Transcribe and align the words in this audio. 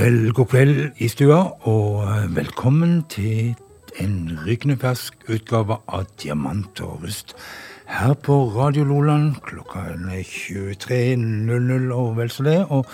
Kveld, 0.00 0.30
god 0.32 0.46
kveld 0.48 0.78
i 0.96 1.08
stua, 1.12 1.38
og 1.68 2.06
eh, 2.08 2.28
velkommen 2.32 3.02
til 3.12 3.50
en 4.00 4.30
rykende 4.46 4.78
fersk 4.80 5.26
utgave 5.28 5.76
av 5.92 6.06
Diamant 6.22 6.80
og 6.80 7.02
rust. 7.02 7.34
Her 7.84 8.14
på 8.16 8.38
Radio 8.54 8.86
Loland 8.88 9.42
klokka 9.44 9.82
er 9.90 10.22
23.00 10.24 11.92
og 11.92 12.16
vel 12.16 12.32
så 12.32 12.46
det. 12.48 12.56
Og 12.72 12.88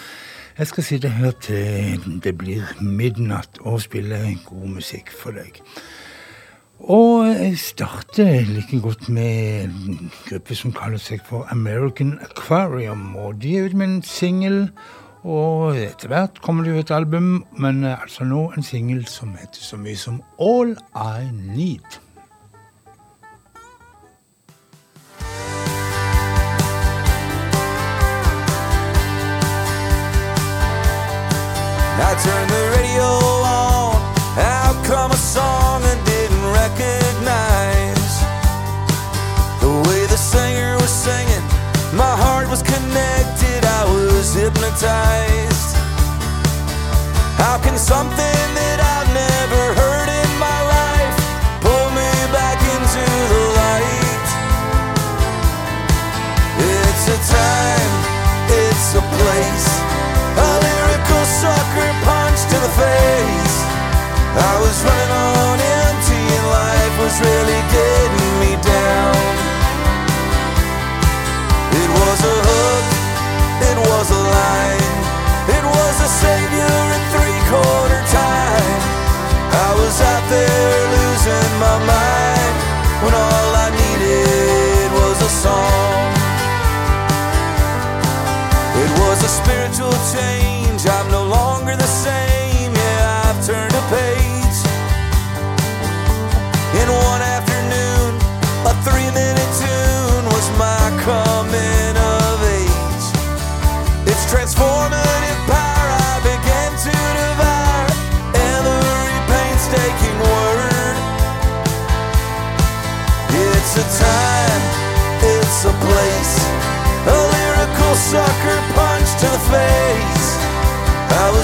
jeg 0.59 0.73
skal 0.73 0.89
sitte 0.89 1.15
her 1.21 1.31
til 1.47 2.19
det 2.27 2.35
blir 2.43 2.75
midnatt 2.83 3.63
og 3.63 3.85
spille 3.87 4.19
god 4.49 4.67
musikk 4.81 5.15
for 5.15 5.39
deg. 5.39 5.63
Og 6.91 7.31
jeg 7.31 7.55
starter 7.69 8.51
like 8.51 8.83
godt 8.83 9.07
med 9.09 9.65
en 9.69 10.13
gruppe 10.27 10.59
som 10.59 10.75
kaller 10.75 10.99
seg 10.99 11.23
for 11.23 11.47
American 11.55 12.17
Aquarium. 12.19 13.13
Og 13.15 13.39
de 13.43 13.59
er 13.61 13.71
ute 13.71 13.79
med 13.79 13.93
en 13.93 14.03
singel 14.03 14.65
og 15.27 15.75
etter 15.75 16.07
hvert 16.13 16.39
kommer 16.43 16.63
det 16.63 16.73
jo 16.73 16.83
et 16.85 16.91
album, 16.95 17.45
men 17.59 17.83
eh, 17.85 18.03
altså 18.03 18.25
nå 18.25 18.53
en 18.55 18.63
singel 18.63 19.07
som 19.11 19.35
heter 19.35 19.63
så 19.63 19.79
mye 19.81 19.99
som 19.99 20.21
All 20.39 20.77
I 20.95 21.27
Need. 21.35 21.99
I 31.97 32.15
turned 32.23 32.51
the 32.51 32.63
radio 32.77 33.09
on. 33.51 33.99
How 34.39 34.71
come 34.87 35.11
a 35.11 35.17
song 35.17 35.83
I 35.83 35.97
didn't 36.07 36.47
recognize? 36.63 38.15
The 39.61 39.73
way 39.89 40.07
the 40.07 40.17
singer 40.17 40.77
was 40.77 40.91
singing, 40.91 41.43
my 41.99 42.15
heart 42.23 42.49
was 42.49 42.63
connected. 42.63 43.46
Was 44.27 44.35
hypnotized. 44.35 45.77
How 47.39 47.61
can 47.63 47.79
something 47.79 48.49
that 48.59 48.81
I've 48.83 49.15
never 49.15 49.81
heard 49.81 49.86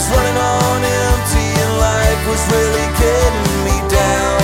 was 0.02 0.16
running 0.16 0.36
on 0.36 0.82
empty 0.82 1.48
and 1.62 1.72
life 1.78 2.22
was 2.26 2.42
really 2.50 2.88
getting 2.98 3.54
me 3.66 3.76
down. 3.86 4.42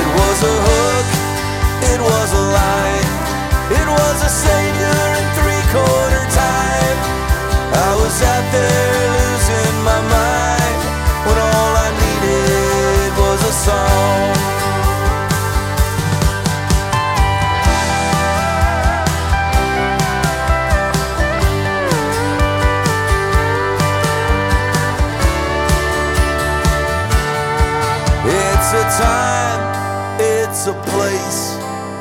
It 0.00 0.08
was 0.18 0.38
a 0.42 0.54
hook, 0.66 1.08
it 1.92 2.00
was 2.00 2.28
a 2.32 2.44
line, 2.58 3.10
it 3.70 3.88
was 3.98 4.16
a 4.22 4.30
savior 4.44 4.98
in 5.18 5.24
three 5.38 5.64
quarter 5.74 6.24
time. 6.42 6.98
I 7.86 7.90
was 8.02 8.16
out 8.22 8.46
there 8.50 9.04
losing 9.14 9.74
my 9.84 10.00
mind 10.10 10.17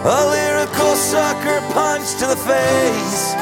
a 0.07 0.25
lyrical 0.31 0.95
sucker 0.95 1.59
punch 1.75 2.15
to 2.15 2.25
the 2.27 2.39
face. 2.47 3.35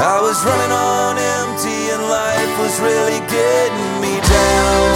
I 0.00 0.18
was 0.22 0.42
running 0.48 0.72
on 0.72 1.18
empty 1.20 1.92
and 1.92 2.02
life 2.08 2.58
was 2.58 2.80
really 2.80 3.20
getting 3.28 4.00
me 4.00 4.16
down. 4.24 4.89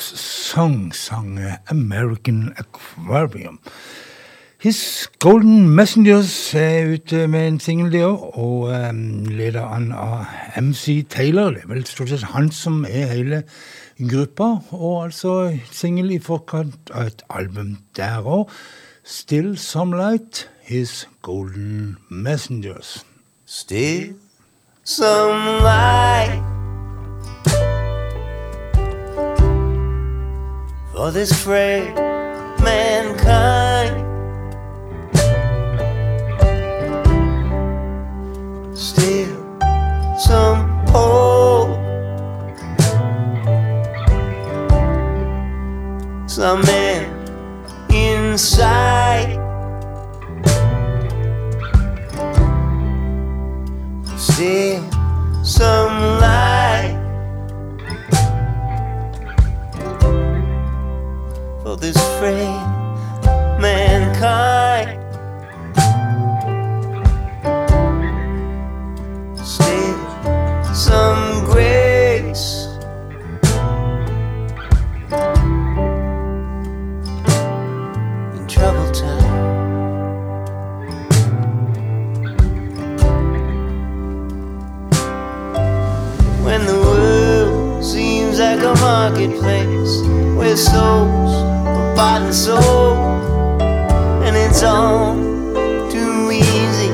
Song, 0.00 0.92
sang 0.92 1.38
American 1.68 2.54
Aquarium. 2.58 3.60
His 4.58 5.08
Golden 5.18 5.68
Messengers 5.74 6.54
er 6.54 6.92
ute 6.92 7.28
med 7.28 7.48
en 7.48 7.60
singel, 7.60 7.92
de 7.92 8.02
òg, 8.04 8.26
og 8.36 8.68
um, 8.68 9.24
leder 9.24 9.64
an 9.64 9.88
av 9.96 10.26
MC 10.60 11.06
Taylor. 11.08 11.54
Det 11.54 11.62
er 11.64 11.72
vel 11.72 11.86
stort 11.88 12.12
sett 12.12 12.26
han 12.34 12.50
som 12.52 12.82
er 12.84 13.08
hele 13.14 13.42
gruppa, 14.10 14.50
og 14.76 15.06
altså 15.06 15.56
singel 15.72 16.12
i 16.12 16.20
forkant 16.20 16.92
av 16.92 17.08
et 17.08 17.24
album 17.30 17.78
der 17.96 18.20
òg. 18.20 18.52
Still 19.04 19.56
Some 19.56 19.96
Light, 19.96 20.50
His 20.60 21.08
Golden 21.22 21.96
Messengers. 22.10 23.04
Still 23.46 24.14
some 24.84 25.62
light 25.64 26.59
for 31.00 31.10
this 31.10 31.32
frail 31.32 31.94
mankind. 32.60 33.96
Still 38.76 39.34
some 40.18 40.60
hope, 40.88 41.78
some 46.28 46.60
man 46.66 47.08
inside. 47.88 49.40
Still 54.18 54.84
some 55.42 56.20
light 56.20 56.59
for 61.70 61.76
this 61.76 61.96
frail 62.18 62.58
mankind. 63.60 64.98
Still 69.38 70.74
some 70.74 71.44
grace. 71.44 72.66
in 78.34 78.46
trouble 78.48 78.90
time. 78.90 79.30
When 86.42 86.66
the 86.66 86.78
world 86.84 87.84
seems 87.84 88.40
like 88.40 88.58
a 88.58 88.74
marketplace 88.80 90.02
where 90.36 90.56
souls 90.56 91.49
bought 92.00 92.22
and 92.22 92.34
and 94.26 94.34
it's 94.34 94.62
all 94.62 95.14
too 95.90 96.30
easy 96.32 96.88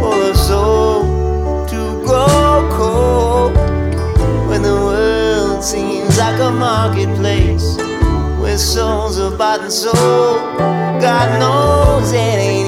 for 0.00 0.16
a 0.32 0.34
soul 0.34 1.64
to 1.68 1.80
grow 2.04 2.68
cold. 2.72 3.54
When 4.48 4.62
the 4.62 4.74
world 4.74 5.62
seems 5.62 6.18
like 6.18 6.40
a 6.40 6.50
marketplace 6.50 7.76
where 8.40 8.58
souls 8.58 9.20
are 9.20 9.36
bought 9.36 9.60
and 9.60 9.72
sold. 9.72 10.40
God 11.06 11.28
knows 11.38 12.10
it 12.10 12.38
ain't 12.48 12.61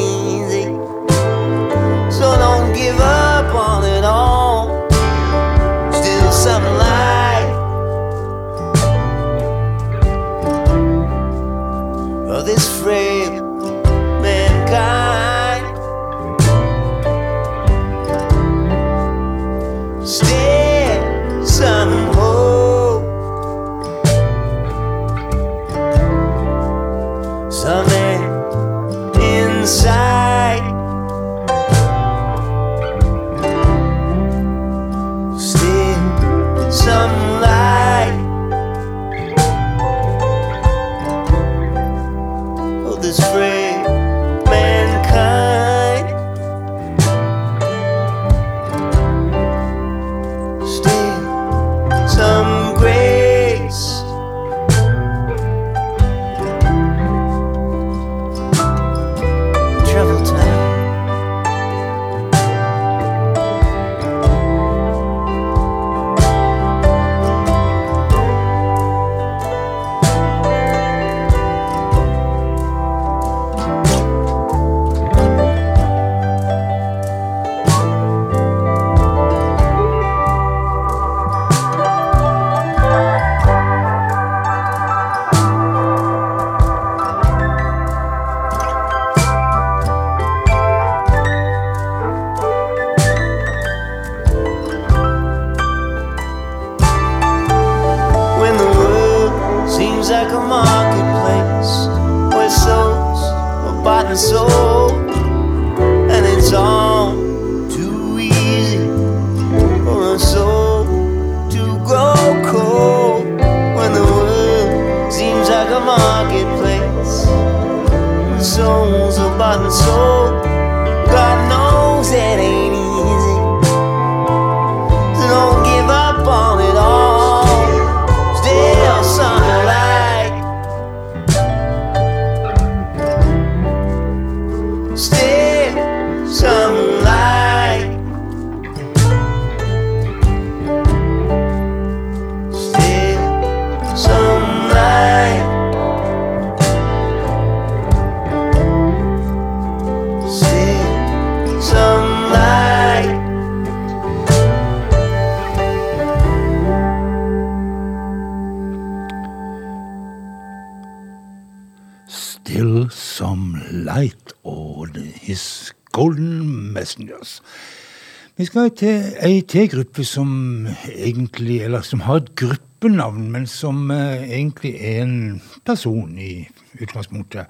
Vi 168.44 168.48
skal 168.48 168.74
til 168.76 169.04
ei 169.24 169.38
til 169.48 169.70
gruppe 169.72 170.04
som 170.04 170.66
egentlig, 170.92 171.62
eller 171.64 171.80
som 171.80 172.02
har 172.04 172.18
et 172.20 172.26
gruppenavn, 172.36 173.30
men 173.32 173.46
som 173.48 173.90
eh, 173.90 174.20
egentlig 174.36 174.74
er 174.84 175.02
en 175.02 175.42
person 175.64 176.18
i 176.18 176.44
utgangspunktet. 176.76 177.46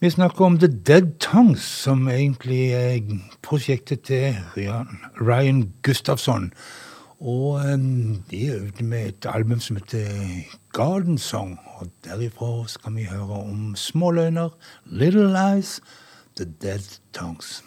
Vi 0.00 0.10
snakker 0.10 0.44
om 0.44 0.58
The 0.58 0.68
Dead 0.68 1.18
Tongues, 1.18 1.62
som 1.62 2.06
egentlig 2.08 2.70
er 2.72 3.00
prosjektet 3.42 4.06
til 4.06 4.36
Ryan, 5.20 5.72
Gustafsson. 5.82 6.52
Og 7.18 7.66
eh, 7.66 7.74
de 8.30 8.62
ute 8.68 8.84
med 8.84 9.08
et 9.08 9.30
album 9.34 9.60
som 9.60 9.76
heter 9.76 10.06
Garden 10.72 11.18
Song, 11.18 11.58
og 11.80 11.90
derifra 12.04 12.68
skal 12.68 12.94
vi 12.94 13.10
høre 13.10 13.42
om 13.42 13.74
Småløgner, 13.74 14.54
Little 14.84 15.32
Lies, 15.34 15.80
The 16.36 16.46
Dead 16.62 17.00
Tongues. 17.12 17.64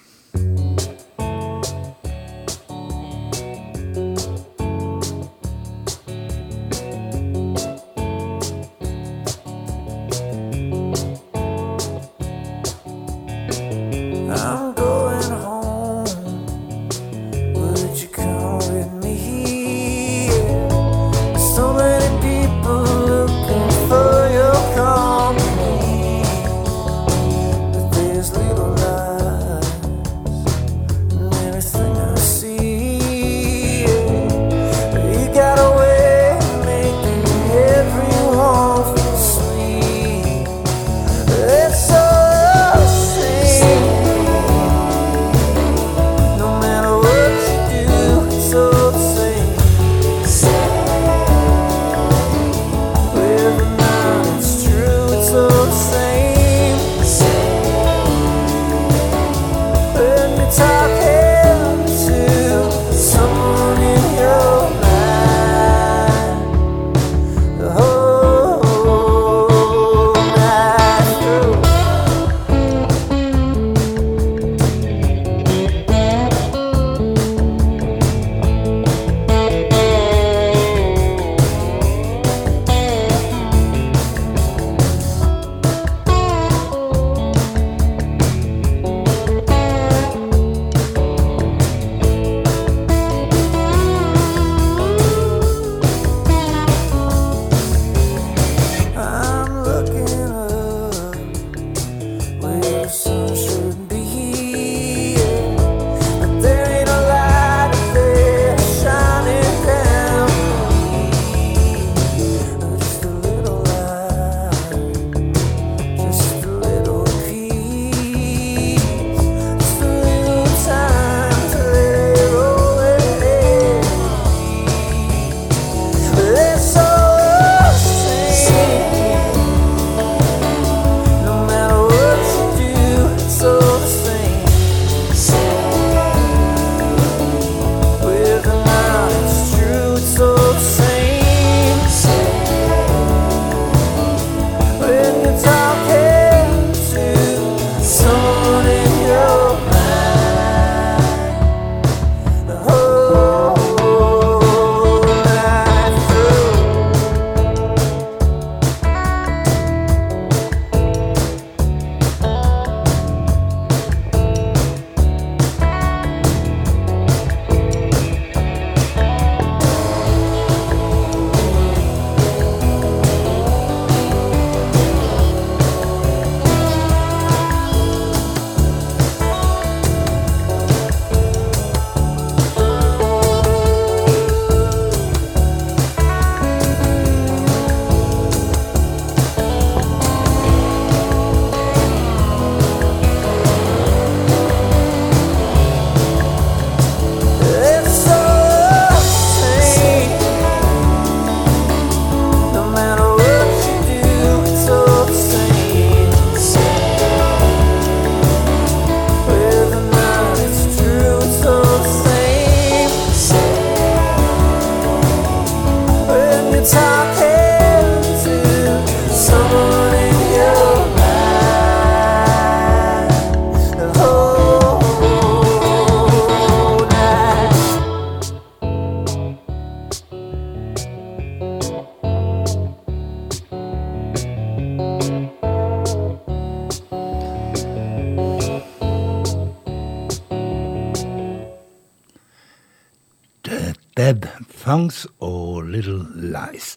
Beb 244.70 244.92
og 245.26 245.64
Little 245.66 246.04
Lies. 246.14 246.76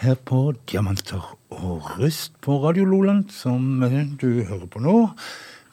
Her 0.00 0.14
på 0.14 0.54
Diamanter 0.70 1.26
og 1.52 1.98
rust 1.98 2.38
på 2.40 2.56
Radio 2.62 2.86
Loland, 2.88 3.26
som 3.28 3.82
du 4.16 4.46
hører 4.48 4.64
på 4.64 4.80
nå. 4.80 4.94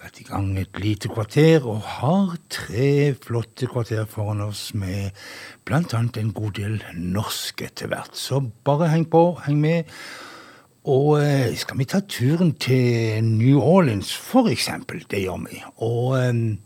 Vært 0.01 0.19
i 0.19 0.25
gang 0.27 0.49
et 0.59 0.75
lite 0.83 1.07
kvarter 1.07 1.63
og 1.63 1.79
har 2.01 2.33
tre 2.51 3.13
flotte 3.23 3.69
kvarter 3.71 4.03
foran 4.03 4.43
oss 4.43 4.73
med 4.75 5.15
bl.a. 5.63 5.79
en 6.01 6.33
god 6.35 6.57
del 6.59 6.75
norsk 6.91 7.63
etter 7.69 7.87
hvert. 7.87 8.11
Så 8.19 8.41
bare 8.67 8.91
heng 8.91 9.07
på, 9.07 9.23
heng 9.45 9.61
med. 9.63 9.95
Og 10.91 11.21
eh, 11.21 11.55
skal 11.55 11.79
vi 11.79 11.87
ta 11.87 12.03
turen 12.03 12.51
til 12.59 13.23
New 13.23 13.63
Orleans, 13.63 14.11
for 14.11 14.51
eksempel? 14.51 15.07
Det 15.07 15.23
gjør 15.23 15.47
vi. 15.47 15.63
Og 15.87 16.19
um, 16.19 16.59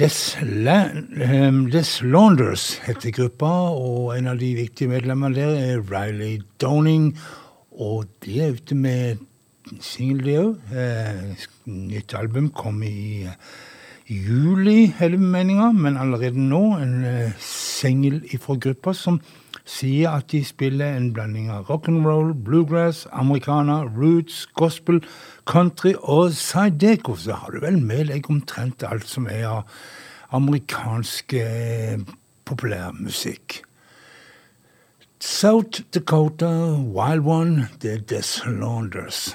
Des, 0.00 0.38
um, 0.40 1.66
Launders 2.02 2.78
heter 2.86 3.10
gruppa, 3.12 3.50
og 3.76 4.14
en 4.16 4.30
av 4.30 4.38
de 4.40 4.54
viktige 4.56 4.88
medlemmene 4.88 5.36
der 5.36 5.50
er 5.60 5.82
Riley 5.90 6.38
Downing. 6.62 7.10
Og 7.76 8.06
de 8.24 8.38
er 8.40 8.54
ute 8.56 8.74
med 8.74 9.20
singel, 9.84 10.22
de 10.24 10.38
òg. 10.40 10.54
Eh, 10.72 11.44
nytt 11.68 12.14
album 12.16 12.48
kom 12.48 12.80
i 12.82 13.28
juli, 14.08 14.86
hele 15.02 15.20
meninga, 15.20 15.68
men 15.76 16.00
allerede 16.00 16.48
nå 16.48 16.62
en 16.78 16.96
uh, 17.04 17.36
singel 17.44 18.22
ifra 18.32 18.56
gruppa 18.56 18.96
som 18.96 19.20
sier 19.68 20.16
at 20.16 20.30
de 20.32 20.40
spiller 20.48 20.96
en 20.96 21.12
blanding 21.12 21.52
av 21.52 21.68
rock'n'roll, 21.68 22.32
bluegrass, 22.32 23.04
americana, 23.12 23.82
roots, 23.84 24.46
gospel, 24.56 25.04
country 25.46 25.94
og 26.00 26.32
Zydeco. 26.36 27.16
Så 27.16 27.38
har 27.40 27.54
du 27.54 27.60
vel 27.64 27.78
med 27.78 28.10
deg 28.12 28.28
omtrent 28.30 28.84
alt 28.86 29.08
som 29.08 29.28
er 29.30 29.46
av 29.48 29.80
amerikansk 30.36 31.34
eh, 31.38 31.98
populærmusikk. 32.48 33.62
South 35.20 35.82
Dakota, 35.92 36.48
Wild 36.80 37.26
One, 37.26 37.68
The 37.80 37.98
Des 37.98 38.40
Launders. 38.46 39.34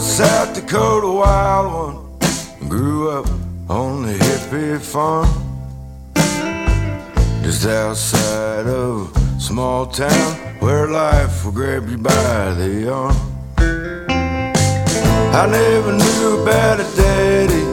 South 0.00 0.54
Dakota 0.54 1.06
wild 1.06 1.72
one. 1.72 2.68
Grew 2.68 3.10
up 3.10 3.26
on 3.68 4.02
the 4.02 4.12
hippie 4.12 4.78
farm. 4.78 5.26
Just 7.42 7.66
outside 7.66 8.66
of 8.66 9.16
a 9.16 9.40
small 9.40 9.86
town 9.86 10.34
where 10.60 10.88
life 10.88 11.44
will 11.44 11.52
grab 11.52 11.88
you 11.88 11.96
by 11.96 12.52
the 12.54 12.92
arm. 12.92 13.16
I 15.34 15.46
never 15.46 15.92
knew 15.92 16.42
about 16.42 16.80
a 16.80 16.96
daddy, 16.96 17.64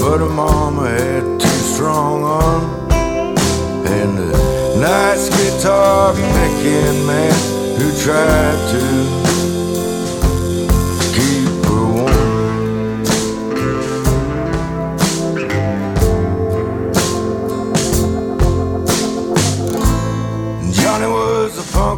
but 0.00 0.22
a 0.22 0.28
mama 0.28 0.88
had 0.88 1.40
two 1.40 1.60
strong 1.74 2.22
arms. 2.24 2.94
And 3.90 4.18
a 4.18 4.80
nice 4.80 5.28
guitar 5.28 6.14
picking 6.14 7.06
man 7.06 7.78
who 7.78 7.90
tried 8.02 8.58
to 8.72 9.21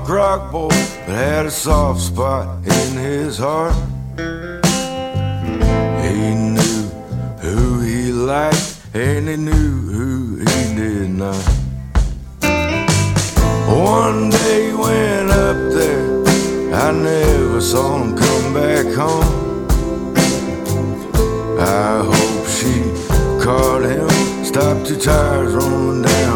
punk 0.04 0.16
rock 0.16 0.52
boy 0.52 0.68
that 0.68 1.08
had 1.08 1.46
a 1.46 1.50
soft 1.50 2.00
spot 2.00 2.58
in 2.64 2.96
his 2.96 3.38
heart. 3.38 3.75
He 6.02 6.34
knew 6.34 6.82
who 7.40 7.80
he 7.80 8.12
liked 8.12 8.80
and 8.92 9.28
he 9.28 9.37
knew 9.37 9.52
who 9.52 10.38
he 10.38 10.75
did 10.75 11.11
not. 11.11 11.44
One 13.66 14.30
day 14.30 14.68
he 14.68 14.75
went 14.75 15.30
up 15.30 15.73
there, 15.73 16.25
I 16.75 16.92
never 16.92 17.61
saw 17.61 18.02
him 18.02 18.16
come 18.16 18.54
back 18.54 18.87
home. 18.94 19.66
I 21.58 22.04
hope 22.04 22.46
she 22.49 22.75
caught 23.42 23.82
him, 23.82 24.44
stopped 24.44 24.87
two 24.87 24.99
tires 24.99 25.54
rolling 25.54 26.02
down 26.02 26.33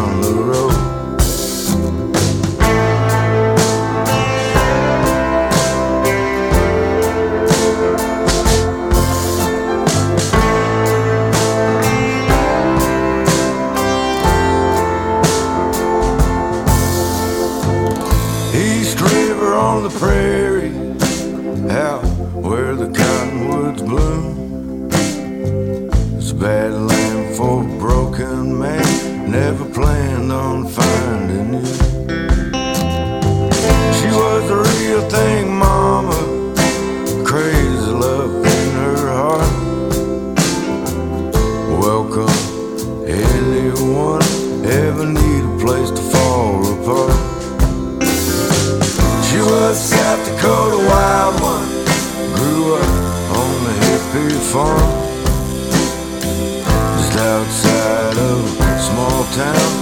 town 59.31 59.78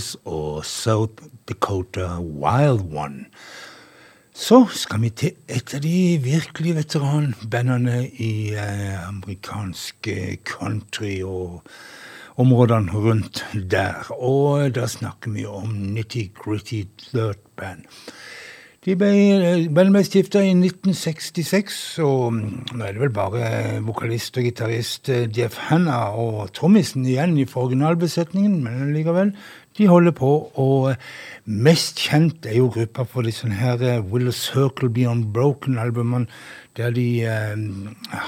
Launders 0.00 0.16
og 0.24 0.64
South 0.64 1.22
Dakota 1.48 2.20
Wild 2.20 2.80
One. 2.96 3.26
Så 4.32 4.66
skal 4.72 5.02
vi 5.02 5.10
til 5.10 5.32
et 5.48 5.74
av 5.74 5.80
de 5.82 6.18
virkelig 6.22 6.74
veteranbandene 6.76 8.08
i 8.08 8.54
eh, 8.54 9.08
amerikanske 9.08 10.38
country 10.44 11.20
og 11.22 11.62
områdene 12.36 12.92
rundt 12.92 13.44
der. 13.54 14.08
Og 14.16 14.74
da 14.74 14.86
snakker 14.86 15.30
vi 15.30 15.44
om 15.44 15.68
Nitty 15.68 16.30
Gritty 16.34 16.84
Dirt 17.12 17.44
Band. 17.56 17.84
De 18.80 18.94
ble, 18.96 19.66
ble 19.76 20.00
stifta 20.08 20.40
i 20.40 20.54
1966, 20.56 21.74
og 22.00 22.32
nå 22.32 22.86
er 22.86 22.94
det 22.96 23.02
vel 23.02 23.10
bare 23.12 23.48
vokalist 23.84 24.38
og 24.40 24.46
gitarist 24.46 25.10
eh, 25.12 25.26
Jeff 25.36 25.58
Hanna 25.66 25.98
og 26.16 26.54
trommisen 26.56 27.04
igjen 27.04 27.34
fra 27.44 27.66
originalbesetningen, 27.66 28.54
men 28.64 28.94
likevel. 28.94 29.34
De 29.78 29.86
holder 29.88 30.14
på, 30.16 30.30
og 30.58 30.94
mest 31.44 32.00
kjent 32.02 32.46
er 32.46 32.58
jo 32.58 32.70
gruppa 32.74 33.04
for 33.08 33.26
de 33.26 33.32
sånne 33.34 33.58
her 33.58 34.02
Will 34.10 34.30
a 34.30 34.34
Circle 34.34 34.90
Be 34.92 35.06
Unbroken-albumene, 35.08 36.26
der 36.76 36.94
de 36.94 37.06
eh, 37.26 37.56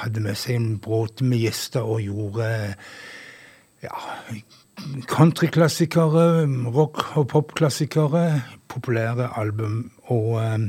hadde 0.03 0.23
med 0.23 0.39
seg 0.39 0.59
en 0.59 0.73
bråte 0.83 1.27
med 1.27 1.43
gjester 1.43 1.87
og 1.87 2.03
gjorde 2.05 2.49
ja, 3.83 3.95
countryklassikere, 5.11 6.47
rock- 6.75 7.17
og 7.19 7.29
popklassikere, 7.33 8.43
populære 8.69 9.31
album. 9.39 9.91
Og 10.15 10.39
eh, 10.43 10.69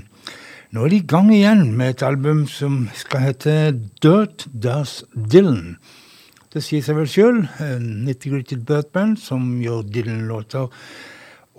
nå 0.73 0.85
er 0.85 0.93
de 0.93 1.01
i 1.01 1.07
gang 1.07 1.29
igjen 1.33 1.67
med 1.77 1.95
et 1.95 2.05
album 2.07 2.45
som 2.49 2.87
skal 2.97 3.27
hete 3.27 3.57
Dirt 4.01 4.47
Does 4.53 5.03
Dylan. 5.13 5.77
Det 6.53 6.61
sier 6.61 6.83
seg 6.85 6.99
vel 6.99 7.07
sjøl. 7.09 7.39
Gritty 8.21 8.59
Dirt 8.61 8.91
Band 8.93 9.17
som 9.17 9.55
gjør 9.57 9.87
Dylan-låter. 9.89 10.67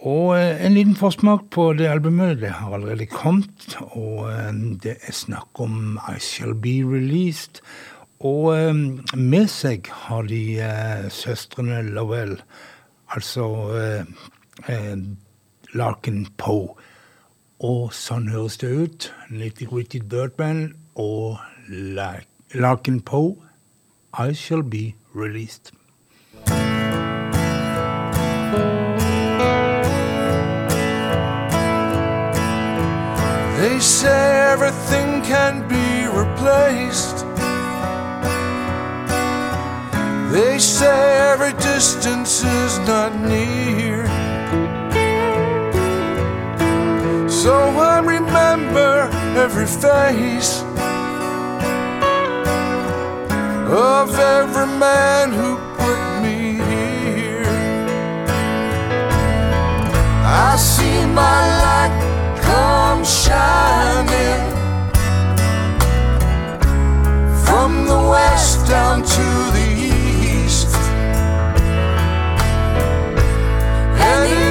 Og 0.06 0.36
eh, 0.36 0.60
en 0.62 0.76
liten 0.76 0.94
forsmak 0.94 1.48
på 1.50 1.72
det 1.74 1.88
albumet. 1.90 2.38
Det 2.38 2.52
har 2.60 2.76
allerede 2.76 3.08
kommet. 3.10 3.74
Og 3.96 4.28
eh, 4.30 4.52
det 4.84 4.94
er 5.02 5.16
snakk 5.16 5.58
om 5.58 5.98
I 5.98 6.20
Shall 6.22 6.54
Be 6.54 6.76
Released. 6.86 7.58
Og 8.22 8.52
eh, 8.54 8.70
med 9.18 9.50
seg 9.50 9.90
har 10.06 10.28
de 10.30 10.44
søstrene 11.10 11.82
Lowell, 11.90 12.36
altså 13.16 13.48
Larkin 15.74 16.26
Poe. 16.38 16.76
Og 17.64 17.90
sånn 17.96 18.30
høres 18.30 18.60
det 18.62 18.70
ut. 18.70 19.10
Nitty 19.34 19.66
Dirt 20.06 20.38
Band 20.38 20.76
og 20.94 21.42
Larkin 22.54 23.02
Poe. 23.02 23.43
I 24.16 24.32
shall 24.32 24.62
be 24.62 24.94
released. 25.12 25.72
They 33.58 33.80
say 33.80 34.52
everything 34.52 35.22
can 35.22 35.66
be 35.66 36.06
replaced. 36.06 37.26
They 40.32 40.58
say 40.60 41.32
every 41.32 41.52
distance 41.54 42.44
is 42.44 42.78
not 42.86 43.16
near. 43.20 44.06
So 47.28 47.52
I 47.52 47.98
remember 47.98 49.10
every 49.36 49.66
face 49.66 50.63
of 53.74 54.16
every 54.18 54.66
man 54.66 55.32
who 55.32 55.56
put 55.76 56.22
me 56.22 56.54
here. 56.54 57.44
I 60.24 60.56
see 60.56 61.04
my 61.06 61.40
light 61.64 61.94
come 62.40 63.04
shining 63.04 64.44
from 67.44 67.86
the 67.86 68.00
west 68.10 68.68
down 68.68 69.02
to 69.02 69.26
the 69.56 69.68
east. 69.90 70.68
Any 74.14 74.43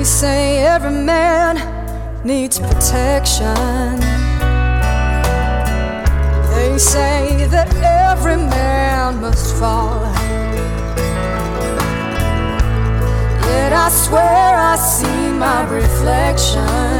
They 0.00 0.04
say 0.04 0.64
every 0.64 0.92
man 0.92 1.56
needs 2.24 2.58
protection. 2.58 4.00
They 6.54 6.78
say 6.78 7.46
that 7.50 7.68
every 8.08 8.36
man 8.36 9.20
must 9.20 9.54
fall. 9.56 10.00
Yet 13.44 13.74
I 13.74 13.90
swear 13.90 14.56
I 14.72 14.76
see 14.76 15.32
my 15.38 15.68
reflection 15.68 16.99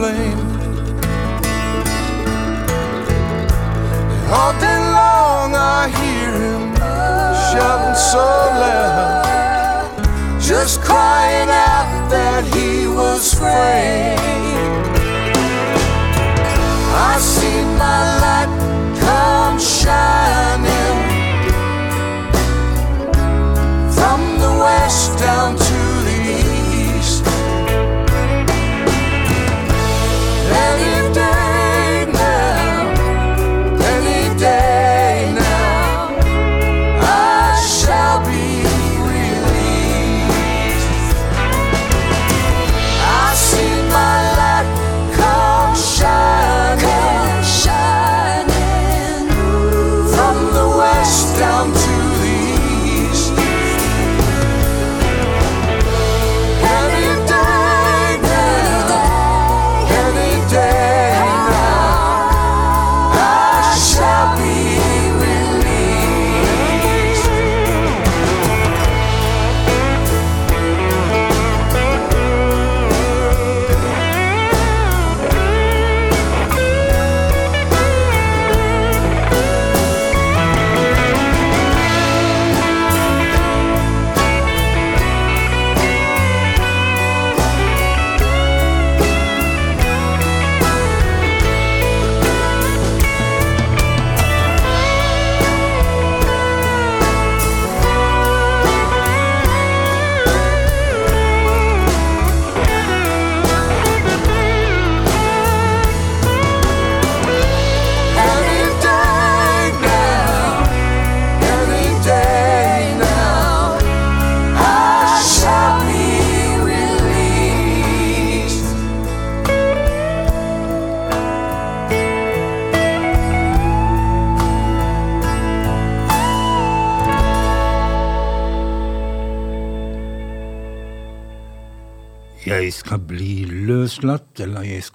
blame. 0.00 0.40
All 4.36 4.52
day 4.64 4.80
long 5.00 5.48
I 5.54 5.80
hear 6.00 6.30
him 6.44 6.62
shouting 7.50 7.98
so 8.12 8.26
loud, 8.62 9.92
just 10.40 10.80
crying 10.80 11.50
out 11.50 12.08
that 12.14 12.42
he 12.54 12.86
was 12.86 13.34
framed. 13.34 14.20
I 17.10 17.14
see 17.32 17.60
my 17.84 18.00
light 18.24 18.52
come 19.04 19.58
shining 19.58 20.96
from 23.96 24.20
the 24.44 24.52
west 24.64 25.18
down 25.18 25.56
to 25.56 25.69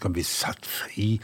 skal 0.06 0.14
bli 0.14 0.24
satt 0.28 0.68
fri. 0.70 1.16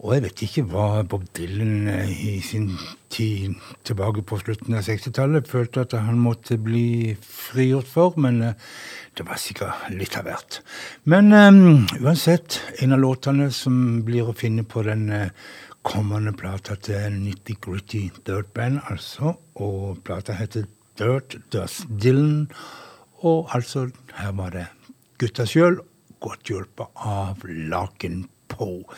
Og 0.00 0.14
jeg 0.16 0.22
vet 0.24 0.42
ikke 0.42 0.62
hva 0.72 1.04
Bob 1.06 1.26
Dylan 1.36 1.88
eh, 1.92 2.08
i 2.10 2.40
sin 2.42 2.72
tid 3.12 3.54
tilbake 3.86 4.24
på 4.26 4.38
slutten 4.40 4.74
av 4.74 4.82
60-tallet 4.88 5.46
følte 5.46 5.84
at 5.84 5.94
han 5.94 6.18
måtte 6.18 6.56
bli 6.58 7.14
frigjort 7.20 7.86
for, 7.86 8.16
men 8.18 8.40
eh, 8.42 8.56
det 9.14 9.28
var 9.28 9.38
sikkert 9.38 9.92
litt 9.94 10.16
av 10.18 10.26
hvert. 10.26 10.58
Men 11.06 11.30
um, 11.30 11.84
uansett, 12.00 12.58
en 12.82 12.96
av 12.96 13.04
låtene 13.04 13.52
som 13.54 14.00
blir 14.08 14.26
å 14.26 14.34
finne 14.34 14.64
på 14.66 14.82
den 14.88 15.06
kommende 15.86 16.32
plata 16.34 16.74
til 16.80 17.20
Nitty 17.20 17.60
Gritty 17.62 18.08
Dirt 18.26 18.50
Band, 18.56 18.80
altså, 18.90 19.36
og 19.60 20.00
plata 20.02 20.34
heter 20.34 20.66
Dirt 20.98 21.38
Does 21.54 21.84
Dylan, 21.86 22.48
og 23.22 23.52
altså, 23.54 23.90
her 24.16 24.34
var 24.40 24.56
det 24.56 24.70
gutta 25.22 25.46
sjøl, 25.46 25.84
godt 26.24 26.48
hjulpet 26.50 27.04
av 27.04 27.44
Laken 27.44 28.24
Poe. 28.48 28.96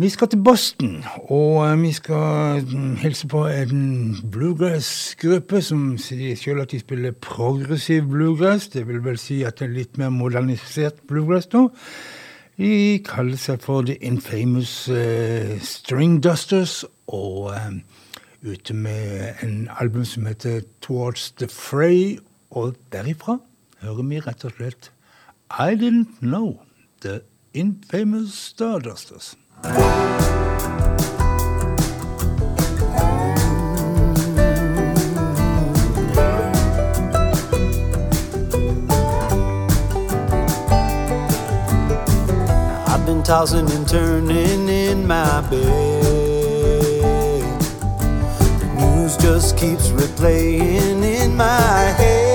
Vi 0.00 0.08
skal 0.08 0.28
til 0.32 0.40
Boston, 0.42 1.04
og 1.28 1.66
eh, 1.66 1.80
vi 1.82 1.92
skal 1.92 2.64
mm, 2.64 2.94
hilse 3.02 3.28
på 3.28 3.42
en 3.46 4.16
bluegrass-gruppe 4.32 5.60
som 5.62 5.98
sier 6.00 6.38
selv 6.40 6.64
at 6.64 6.72
de 6.72 6.80
spiller 6.80 7.12
progressiv 7.12 8.08
bluegrass. 8.08 8.70
Det 8.72 8.86
vil 8.88 9.02
vel 9.04 9.18
si 9.20 9.42
at 9.44 9.60
det 9.60 9.68
er 9.68 9.76
litt 9.76 10.00
mer 10.00 10.10
modernisert 10.14 11.04
bluegrass 11.10 11.50
nå. 11.52 11.68
De 12.56 12.72
kaller 13.04 13.36
seg 13.40 13.60
for 13.64 13.84
The 13.84 13.98
Infamous 14.00 14.88
uh, 14.88 15.58
String 15.60 16.18
Dusters, 16.24 16.82
og 17.06 17.52
uh, 17.52 17.70
ute 18.42 18.74
med 18.74 19.44
en 19.44 19.68
album 19.80 20.08
som 20.08 20.26
heter 20.26 20.64
Towards 20.80 21.30
the 21.36 21.48
Fray, 21.52 22.16
og 22.50 22.74
derifra 22.92 23.38
hører 23.84 24.08
vi 24.08 24.24
rett 24.24 24.44
og 24.48 24.56
slett 24.56 24.90
I 25.58 25.74
Didn't 25.74 26.22
Know 26.22 26.62
The 27.02 27.24
Infamous 27.52 28.54
Stringdusters. 28.54 29.36
I've 42.86 43.04
been 43.04 43.22
tossing 43.22 43.70
and 43.70 43.86
turning 43.86 44.70
in 44.70 45.06
my 45.06 45.42
bed. 45.50 45.60
The 48.58 48.74
news 48.78 49.18
just 49.18 49.58
keeps 49.58 49.88
replaying 49.88 51.02
in 51.04 51.36
my 51.36 51.44
head. 51.98 52.31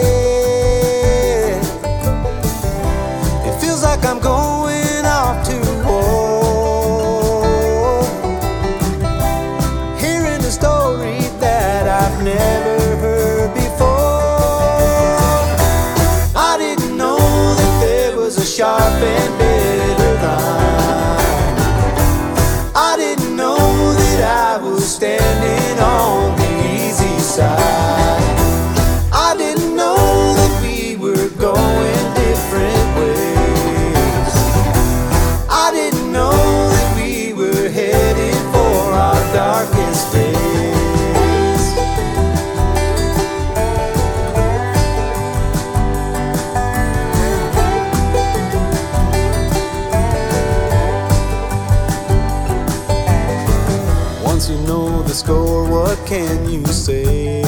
Score, 55.18 55.68
what 55.68 55.98
can 56.06 56.48
you 56.48 56.64
say? 56.68 57.42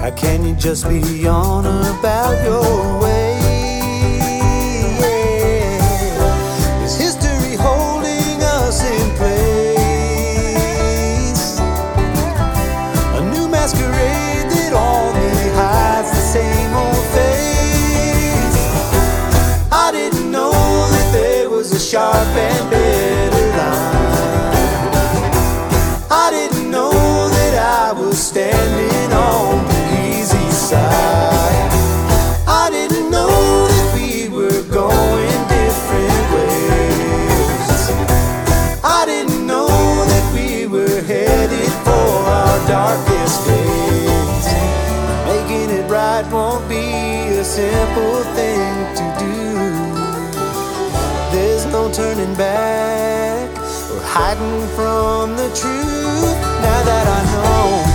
How 0.00 0.10
can 0.16 0.46
you 0.46 0.54
just 0.54 0.88
be 0.88 1.26
on 1.28 1.66
about 1.66 2.42
your 2.44 3.02
way? 3.02 3.29
Simple 47.60 48.22
thing 48.36 48.72
to 48.98 49.04
do. 49.24 49.34
There's 51.32 51.66
no 51.66 51.92
turning 51.92 52.34
back 52.34 53.50
or 53.92 54.00
hiding 54.16 54.62
from 54.76 55.36
the 55.36 55.48
truth 55.60 56.36
now 56.64 56.80
that 56.90 57.06
I 57.18 57.20
know. 57.32 57.89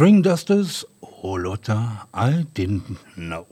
String 0.00 0.22
Dusters 0.24 0.78
og 1.02 1.42
låta 1.42 1.74
I 2.16 2.46
Didn't 2.56 2.94
Know. 3.14 3.44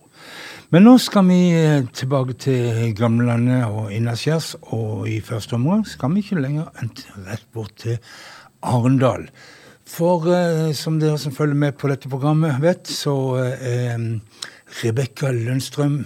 Men 0.72 0.86
nå 0.86 0.94
skal 0.96 1.26
vi 1.28 1.50
eh, 1.52 1.82
tilbake 1.92 2.38
til 2.40 2.94
gamlelandet 2.96 3.66
og 3.68 3.90
innaskjærs, 3.92 4.54
og 4.72 5.02
i 5.12 5.18
første 5.20 5.58
omgang 5.58 5.82
skal 5.84 6.14
vi 6.14 6.22
ikke 6.24 6.40
lenger 6.40 6.70
enn 6.80 6.88
rett 7.26 7.44
bort 7.52 7.74
til 7.82 7.98
Arendal. 8.64 9.26
For 9.84 10.24
eh, 10.32 10.70
som 10.72 10.96
dere 11.02 11.20
som 11.20 11.36
følger 11.36 11.60
med 11.66 11.76
på 11.76 11.92
dette 11.92 12.08
programmet 12.08 12.56
vet, 12.64 12.88
så 12.88 13.12
er 13.42 13.68
eh, 13.68 14.08
Rebekka 14.80 15.34
Lønnstrøm 15.36 15.98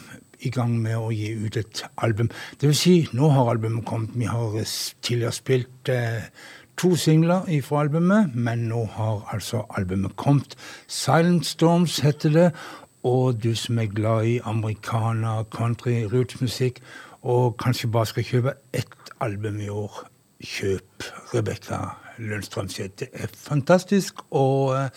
i 0.43 0.51
gang 0.51 0.75
med 0.83 0.99
å 0.99 1.13
gi 1.15 1.37
ut 1.39 1.61
et 1.61 1.85
album. 2.03 2.33
Det 2.59 2.67
vil 2.67 2.81
si, 2.83 2.97
nå 3.15 3.31
har 3.31 3.53
albumet 3.53 3.87
kommet. 3.87 4.19
Vi 4.19 4.27
har 4.27 4.59
tidligere 4.59 5.37
spilt 5.37 5.93
uh, 5.95 6.27
to 6.77 6.95
singler 6.97 7.47
fra 7.63 7.81
albumet, 7.81 8.35
men 8.35 8.69
nå 8.69 8.85
har 8.95 9.29
altså 9.33 9.65
albumet 9.77 10.17
kommet. 10.17 10.57
Silent 10.87 11.47
Storms 11.47 11.99
heter 11.99 12.31
det, 12.31 12.51
og 13.03 13.43
du 13.43 13.55
som 13.55 13.79
er 13.79 13.87
glad 13.87 14.25
i 14.25 14.41
americana, 14.45 15.43
country, 15.51 16.05
rootsmusikk, 16.13 16.83
og 17.23 17.57
kanskje 17.59 17.91
bare 17.91 18.07
skal 18.07 18.25
kjøpe 18.25 18.55
ett 18.73 19.13
album 19.21 19.61
i 19.61 19.69
år, 19.69 20.09
kjøp 20.43 21.05
Rebekka 21.35 21.85
Lundstrøm 22.19 22.69
sitt. 22.69 22.99
Det 23.01 23.09
er 23.13 23.31
fantastisk. 23.31 24.15
Og 24.31 24.75
eh, 24.77 24.91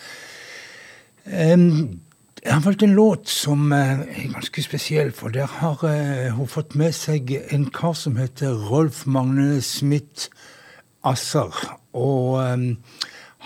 jeg 2.46 2.54
har 2.54 2.60
valgt 2.60 2.82
en 2.82 2.94
låt 2.94 3.28
som 3.28 3.72
er 3.72 4.04
ganske 4.32 4.62
spesiell, 4.62 5.12
for 5.12 5.28
der 5.34 5.46
har 5.46 5.80
uh, 5.82 6.36
hun 6.36 6.46
fått 6.46 6.76
med 6.78 6.94
seg 6.94 7.32
en 7.50 7.64
kar 7.74 7.96
som 7.98 8.16
heter 8.20 8.54
Rolf 8.70 9.06
Magne 9.06 9.60
Smith 9.66 10.28
Asser. 11.06 11.54
Og 11.96 12.36
um, 12.40 12.66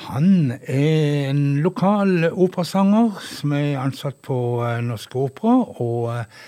han 0.06 0.52
er 0.64 1.30
en 1.30 1.60
lokal 1.64 2.30
operasanger 2.30 3.20
som 3.26 3.52
er 3.52 3.78
ansatt 3.82 4.20
på 4.24 4.38
uh, 4.62 4.78
Norsk 4.84 5.16
Opera, 5.20 5.58
og 5.84 6.08
uh, 6.08 6.40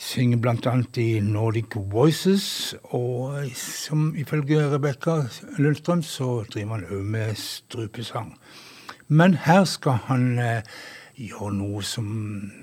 synger 0.00 0.40
bl.a. 0.40 0.74
i 1.00 1.08
Nordic 1.24 1.76
Voices. 1.92 2.74
Og 2.92 3.38
uh, 3.38 3.46
som 3.56 4.10
ifølge 4.20 4.66
Rebekka 4.74 5.22
Lundstrøm 5.58 6.04
så 6.04 6.42
driver 6.52 6.76
han 6.76 6.88
òg 6.90 7.06
med 7.16 7.40
strupesang. 7.40 8.34
Men 9.08 9.34
her 9.46 9.64
skal 9.66 9.98
han 10.06 10.28
gjøre 11.18 11.54
noe 11.56 11.80
som 11.82 12.06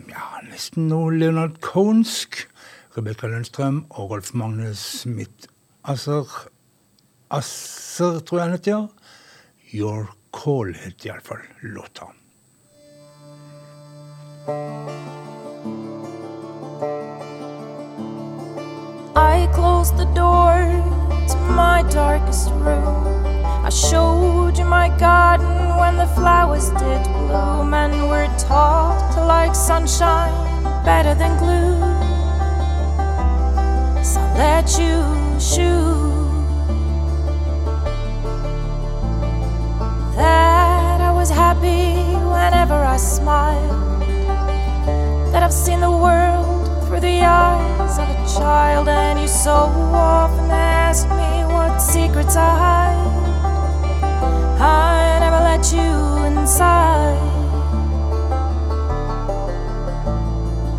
ja, 0.08 0.30
nesten 0.48 0.88
noe 0.92 1.12
Leonard 1.18 1.60
Cohensk. 1.66 2.46
Rebekka 2.96 3.28
Lundstrøm 3.30 3.84
og 3.90 4.14
Rolf 4.14 4.32
Magnus 4.34 4.86
Smith 5.02 5.52
Asser, 5.88 6.26
Asser 7.30 8.20
tror 8.20 8.40
jeg 8.40 8.46
han 8.46 8.56
heter. 8.56 8.88
Your 9.74 10.08
Call 10.32 10.74
het 10.80 11.06
iallfall 11.06 11.44
låta. 11.62 12.08
I 19.16 19.48
closed 19.54 19.98
the 19.98 20.06
door 20.16 20.56
to 21.28 21.38
my 21.52 21.84
darkest 21.92 22.50
room. 22.52 23.08
I 23.66 23.70
showed 23.70 24.58
you 24.58 24.66
my 24.66 24.90
garden 24.98 25.76
when 25.78 25.98
the 25.98 26.08
flowers 26.16 26.70
did 26.70 27.04
bloom, 27.04 27.74
and 27.74 28.10
we're 28.10 28.32
taught 28.38 29.12
to 29.16 29.26
like 29.26 29.56
sunshine 29.56 30.34
better 30.86 31.16
than 31.16 31.38
glue. 31.38 31.76
So 34.04 34.22
let 34.38 34.80
you 34.80 35.04
shoot. 35.40 36.17
That 40.18 41.00
I 41.00 41.12
was 41.12 41.30
happy 41.30 41.94
whenever 42.34 42.74
I 42.74 42.98
smiled. 42.98 44.02
That 45.32 45.44
I've 45.44 45.54
seen 45.54 45.80
the 45.80 45.92
world 45.92 46.68
through 46.88 47.02
the 47.02 47.22
eyes 47.22 48.00
of 48.00 48.10
a 48.10 48.40
child, 48.40 48.88
and 48.90 49.20
you 49.20 49.28
so 49.28 49.72
often 49.94 50.50
ask 50.50 51.08
me 51.10 51.46
what 51.54 51.78
secrets 51.80 52.36
I 52.36 52.52
hide. 52.66 53.08
I 54.60 55.20
never 55.20 55.42
let 55.52 55.64
you 55.72 56.26
inside. 56.26 57.18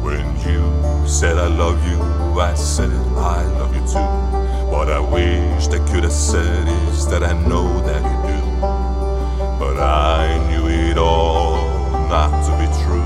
When 0.03 0.27
you 0.46 0.62
said 1.07 1.38
I 1.38 1.46
love 1.46 1.79
you, 1.88 2.01
I 2.40 2.55
said 2.55 2.90
I 3.16 3.44
love 3.59 3.74
you 3.74 3.85
too. 3.92 4.09
What 4.74 4.88
I 4.90 5.01
wish 5.01 5.68
I 5.68 5.79
could 5.90 6.03
have 6.03 6.12
said 6.12 6.66
is 6.88 7.07
that 7.09 7.22
I 7.22 7.33
know 7.48 7.81
that 7.83 8.03
you 8.03 8.33
do. 8.33 8.38
But 9.58 9.76
I 9.80 10.38
knew 10.48 10.68
it 10.68 10.96
all 10.96 11.56
not 12.08 12.30
to 12.46 12.52
be 12.60 12.66
true. 12.80 13.02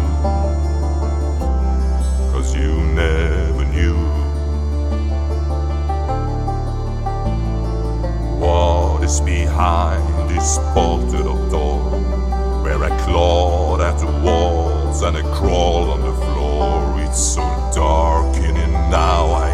Cause 2.31 2.55
you 2.55 2.75
never 2.93 3.65
knew 3.65 3.97
what 8.39 9.03
is 9.03 9.23
behind 9.23 10.29
this 10.29 10.59
bolted 10.75 11.27
up 11.27 11.51
door. 11.51 11.81
Where 12.63 12.85
I 12.85 12.91
clawed 13.05 13.81
at 13.81 13.99
the 13.99 14.13
walls 14.21 15.01
and 15.01 15.17
I 15.17 15.23
crawled 15.35 15.89
on 15.89 16.01
the 16.03 16.13
floor. 16.13 17.01
It's 17.01 17.35
so 17.35 17.41
dark 17.75 18.37
in 18.37 18.57
it 18.57 18.73
now 18.91 19.33
I 19.33 19.52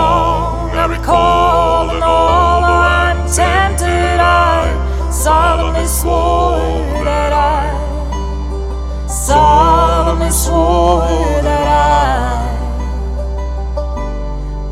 song 0.00 0.70
I 0.82 0.86
recall. 0.96 1.90
And 1.94 2.02
although 2.02 2.82
I'm 3.02 3.18
tempted, 3.40 4.18
I 4.20 5.10
solemnly 5.10 5.86
swore 5.86 7.04
that 7.08 7.32
I 7.32 7.62
solemnly 9.08 10.32
swore 10.44 11.42
that 11.48 11.66
I 11.68 12.42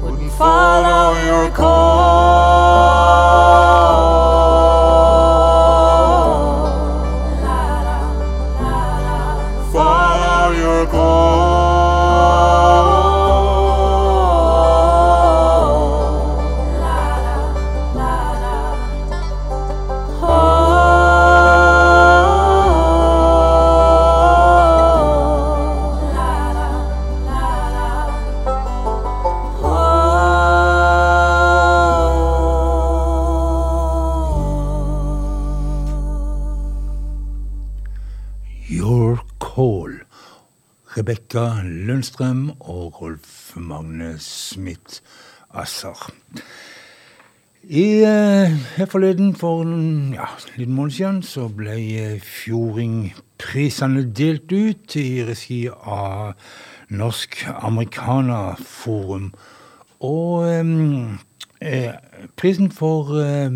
wouldn't 0.03 0.33
follow 0.33 1.05
your 1.31 1.47
call. 1.61 2.48
Rebekka 41.09 41.63
Lundstrøm 41.65 42.51
og 42.61 43.01
Rolf 43.01 43.57
Magne 43.57 44.19
Smith 44.21 45.01
Asser. 45.55 46.11
I 47.65 47.85
eh, 48.05 48.53
her 48.77 48.87
forleden, 48.87 49.35
for 49.35 49.63
en 49.63 50.13
ja, 50.13 50.27
liten 50.57 50.75
måned 50.75 50.93
siden, 50.93 51.23
så 51.23 51.47
ble 51.49 51.79
eh, 51.97 52.21
Fjordingprisene 52.21 54.03
delt 54.13 54.53
ut 54.53 54.97
i 55.01 55.25
regi 55.25 55.63
av 55.73 56.35
Norsk 56.93 57.41
Amerikanerforum. 57.55 59.31
Og 60.05 60.45
eh, 60.45 60.75
eh, 61.65 61.97
prisen 62.37 62.69
for 62.69 63.17
eh, 63.23 63.49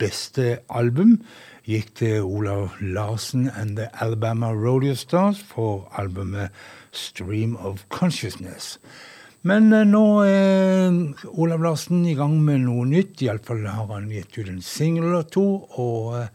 beste 0.00 0.62
album 0.72 1.18
gikk 1.68 1.92
til 2.00 2.24
Olav 2.24 2.80
Larsen 2.80 3.50
and 3.52 3.76
The 3.76 3.90
Alabama 4.00 4.54
Rodeo 4.54 4.94
Stars 4.94 5.44
for 5.44 5.92
albumet 5.92 6.48
Stream 6.96 7.56
of 7.56 7.84
Consciousness. 7.88 8.78
Men 9.46 9.70
eh, 9.72 9.84
nå 9.86 10.04
er 10.26 11.26
Olav 11.30 11.62
Larsen 11.62 12.06
i 12.08 12.16
gang 12.18 12.40
med 12.42 12.64
noe 12.64 12.86
nytt. 12.88 13.20
Iallfall 13.22 13.66
har 13.68 13.90
han 13.92 14.08
gitt 14.10 14.34
ut 14.40 14.48
en 14.50 14.62
singel 14.64 15.10
eller 15.10 15.28
to. 15.30 15.46
Og 15.78 16.16
eh, 16.18 16.32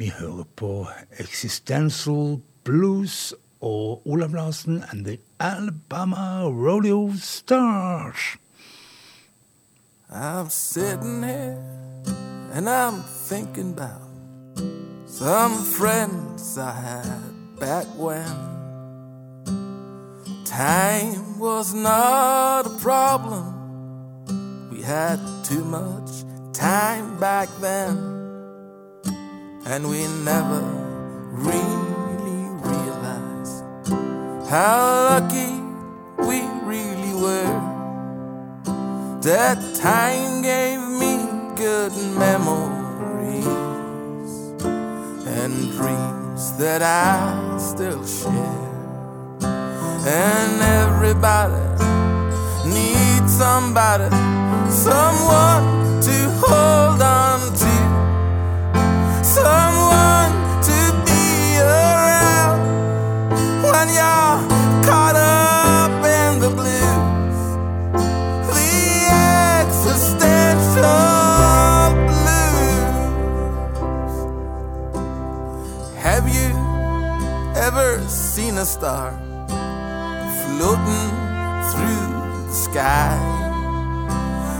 vi 0.00 0.10
hører 0.14 0.46
på 0.58 0.72
Existential 1.22 2.40
Blues 2.66 3.34
og 3.60 4.06
Olav 4.06 4.34
Larsen 4.34 4.82
and 4.90 5.04
The 5.04 5.18
Alabama 5.38 6.48
Rodeo 6.48 7.12
Stars. 7.18 8.36
I'm 10.10 10.48
sitting 10.48 11.22
here 11.22 11.58
and 12.54 12.68
I'm 12.68 13.02
thinking 13.28 13.72
about 13.72 14.08
some 15.06 15.54
friends 15.76 16.56
I 16.56 16.72
had 16.72 17.58
back 17.60 17.86
when 17.98 18.67
time 20.48 21.38
was 21.38 21.74
not 21.74 22.66
a 22.66 22.70
problem. 22.80 24.70
We 24.70 24.80
had 24.82 25.20
too 25.44 25.62
much 25.62 26.24
time 26.54 27.20
back 27.20 27.48
then, 27.60 27.96
and 29.66 29.88
we 29.90 30.06
never 30.24 30.62
really 31.32 32.48
realized 32.64 33.64
how 34.48 35.20
lucky 35.20 35.52
we 36.26 36.40
really 36.64 37.14
were. 37.14 37.60
That 39.20 39.58
time 39.76 40.40
gave 40.40 40.80
me 40.80 41.28
good 41.56 41.92
memories 42.16 43.46
and 45.26 45.72
dreams 45.72 46.52
that 46.56 46.80
I 46.80 47.58
still 47.58 48.06
share. 48.06 48.77
And 50.06 50.62
everybody 50.62 51.54
needs 52.64 53.36
somebody, 53.36 54.08
someone 54.70 56.00
to 56.00 56.30
hold 56.40 57.02
on 57.02 57.40
to, 57.52 57.74
someone 59.24 60.32
to 60.62 60.92
be 61.04 61.58
around 61.60 62.60
when 63.62 63.88
you're 63.88 64.38
caught 64.86 65.16
up 65.16 65.90
in 66.04 66.38
the 66.40 66.50
blues 66.50 67.38
the 68.54 68.70
existential 69.66 70.94
blues. 72.22 72.94
Have 75.96 76.26
you 76.28 76.50
ever 77.56 78.00
seen 78.08 78.58
a 78.58 78.64
star 78.64 79.27
floating 80.58 81.10
through 81.70 82.46
the 82.48 82.52
sky? 82.52 83.14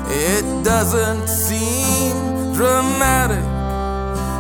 It 0.09 0.45
doesn't 0.65 1.27
seem 1.29 2.55
dramatic, 2.55 3.45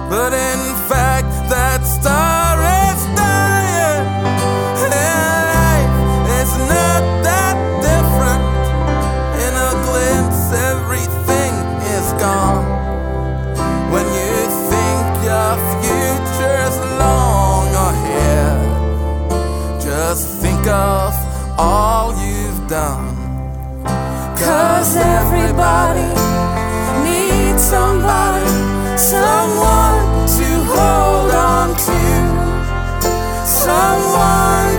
but 0.09 0.32
in 0.32 0.62
fact, 0.88 1.32
that 1.50 1.82
star 1.82 2.57
Cause 24.79 24.97
everybody 24.97 26.07
needs 27.03 27.64
somebody, 27.64 28.47
someone 28.97 30.07
to 30.39 30.49
hold 30.70 31.33
on 31.35 31.74
to, 31.74 32.01
someone 33.45 34.78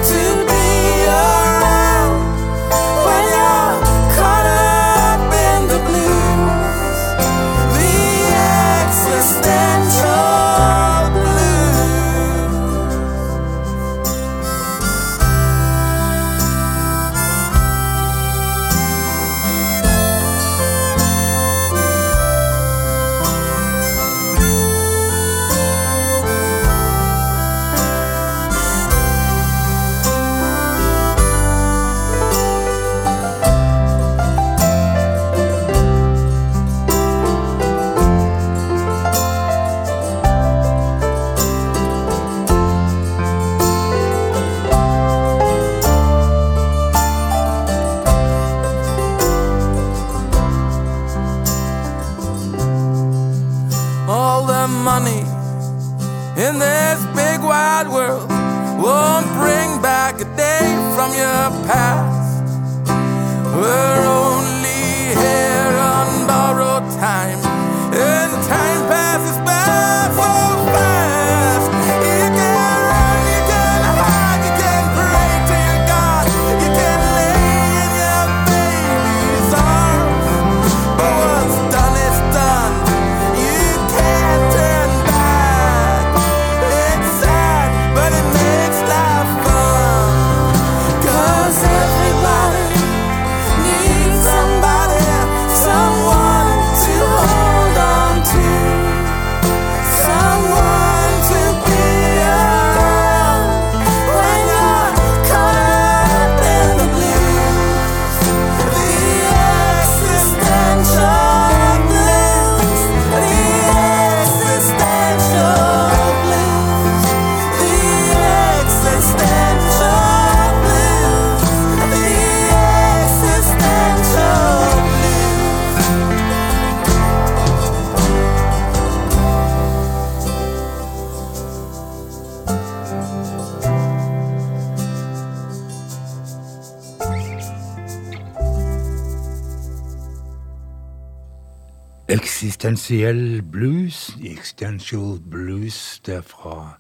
Eksistensiell 142.60 143.42
blues, 143.42 144.10
existential 144.20 145.14
blues, 145.32 146.02
det 146.04 146.18
er 146.18 146.26
fra 146.28 146.74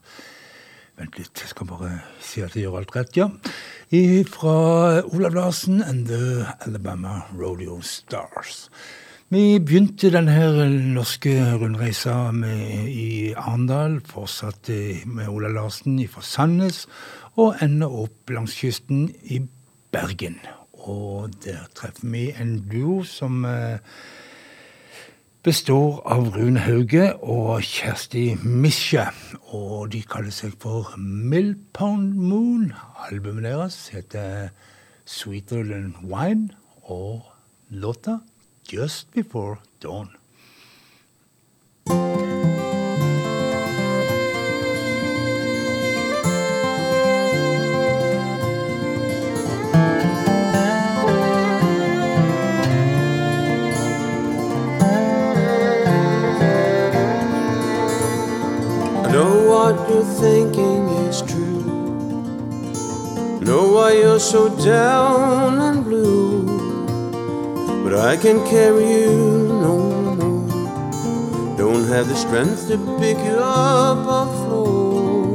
Vent 1.00 1.16
litt, 1.16 1.40
jeg 1.40 1.54
skal 1.54 1.70
bare 1.70 1.92
si 2.20 2.44
at 2.44 2.58
jeg 2.58 2.66
gjør 2.66 2.76
alt 2.82 2.92
rett, 2.98 3.16
ja. 3.16 3.30
Fra 4.28 4.56
Olav 5.08 5.38
Larsen 5.38 5.80
and 5.80 6.12
The 6.12 6.50
Alabama 6.68 7.22
Rodeo 7.32 7.80
Stars. 7.80 8.68
Vi 9.32 9.56
begynte 9.64 10.12
denne 10.12 10.68
norske 10.98 11.38
rundreisa 11.56 12.34
med, 12.36 12.92
i 12.92 13.32
Arendal, 13.32 14.02
fortsatte 14.04 15.08
med 15.08 15.32
Olav 15.32 15.56
Larsen 15.62 15.96
fra 16.12 16.28
Sandnes, 16.28 16.90
og 17.40 17.56
ender 17.64 18.02
opp 18.04 18.36
langs 18.36 18.60
kysten 18.60 19.08
i 19.24 19.46
Bergen. 19.96 20.42
Og 20.76 21.40
der 21.48 21.70
treffer 21.72 22.12
vi 22.12 22.34
en 22.36 22.58
duo 22.68 23.06
som 23.08 23.46
eh, 23.48 23.80
består 25.50 26.02
av 26.06 26.28
Rune 26.36 26.62
Hauge 26.62 27.08
og 27.26 27.64
Kjersti 27.66 28.36
Misje. 28.44 29.08
Og 29.50 29.88
de 29.90 30.04
kaller 30.06 30.30
seg 30.36 30.54
for 30.62 30.92
Millpound 31.02 32.20
Moon. 32.22 32.68
Albumet 33.08 33.48
deres 33.48 33.80
heter 33.90 34.52
Sweeter 35.10 35.66
Than 35.66 35.96
Wine, 36.04 36.54
og 36.86 37.26
låta 37.70 38.20
Just 38.70 39.10
Before 39.18 39.58
Dawn. 39.82 40.14
You're 60.00 60.14
thinking 60.16 60.88
is 61.08 61.22
true. 61.22 61.64
Know 63.42 63.74
why 63.74 63.94
you're 63.94 64.20
so 64.20 64.48
down 64.64 65.60
and 65.60 65.84
blue. 65.84 66.46
But 67.84 67.96
I 67.96 68.16
can't 68.16 68.46
carry 68.48 68.88
you 68.88 69.48
no 69.66 69.76
more. 70.16 71.58
Don't 71.58 71.86
have 71.88 72.08
the 72.08 72.16
strength 72.16 72.68
to 72.70 72.78
pick 73.00 73.18
you 73.18 73.40
up 73.40 74.08
off 74.18 74.32
floor. 74.46 75.28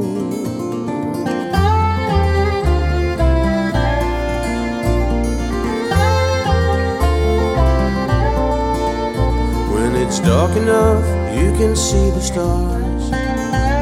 When 9.74 9.94
it's 9.96 10.20
dark 10.20 10.56
enough, 10.56 11.04
you 11.38 11.52
can 11.58 11.76
see 11.76 12.08
the 12.10 12.22
stars. 12.22 12.93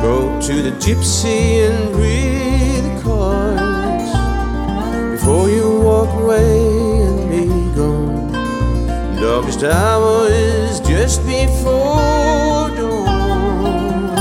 Go 0.02 0.40
to 0.40 0.62
the 0.62 0.72
gypsy 0.80 1.64
and 1.64 1.94
read 1.94 2.82
the 2.82 3.02
cards 3.02 4.10
before 5.12 5.48
you 5.48 5.80
walk 5.80 6.08
away 6.20 7.02
and 7.06 7.30
be 7.30 7.46
gone. 7.76 8.32
Darkest 9.20 9.62
hour 9.62 10.26
is 10.26 10.80
just 10.80 11.24
before 11.24 12.68
dawn. 12.76 14.16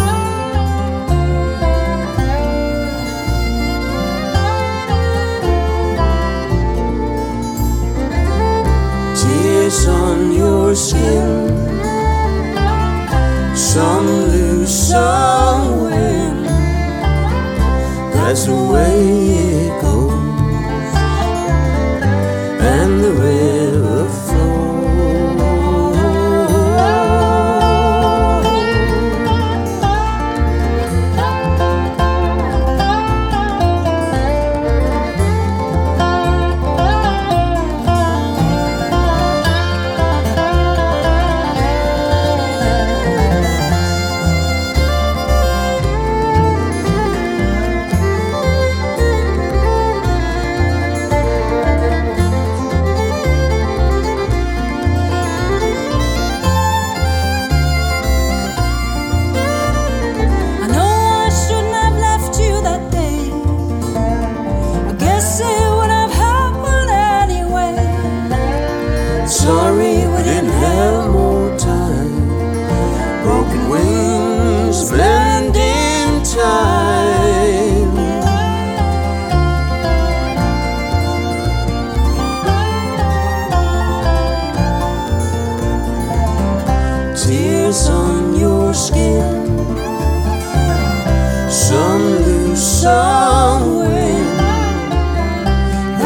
Tears 9.16 9.88
on 9.88 10.32
your 10.32 10.76
skin 10.76 11.62
some 13.56 14.06
lose, 14.06 14.90
some. 14.90 15.41
That's 18.32 18.46
the 18.46 18.56
way 18.56 18.96
it 19.66 19.82
goes. 19.82 20.14
And 22.64 23.04
the 23.04 23.12
river 23.12 23.41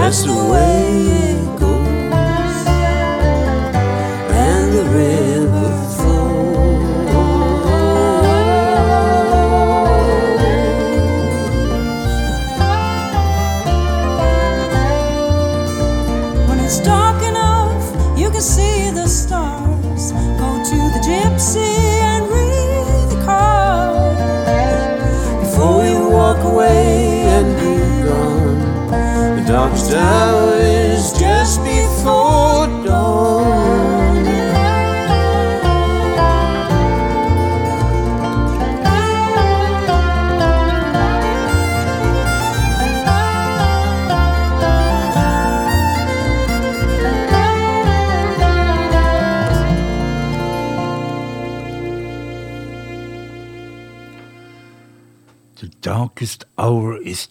pass 0.05 0.27
away. 0.27 0.74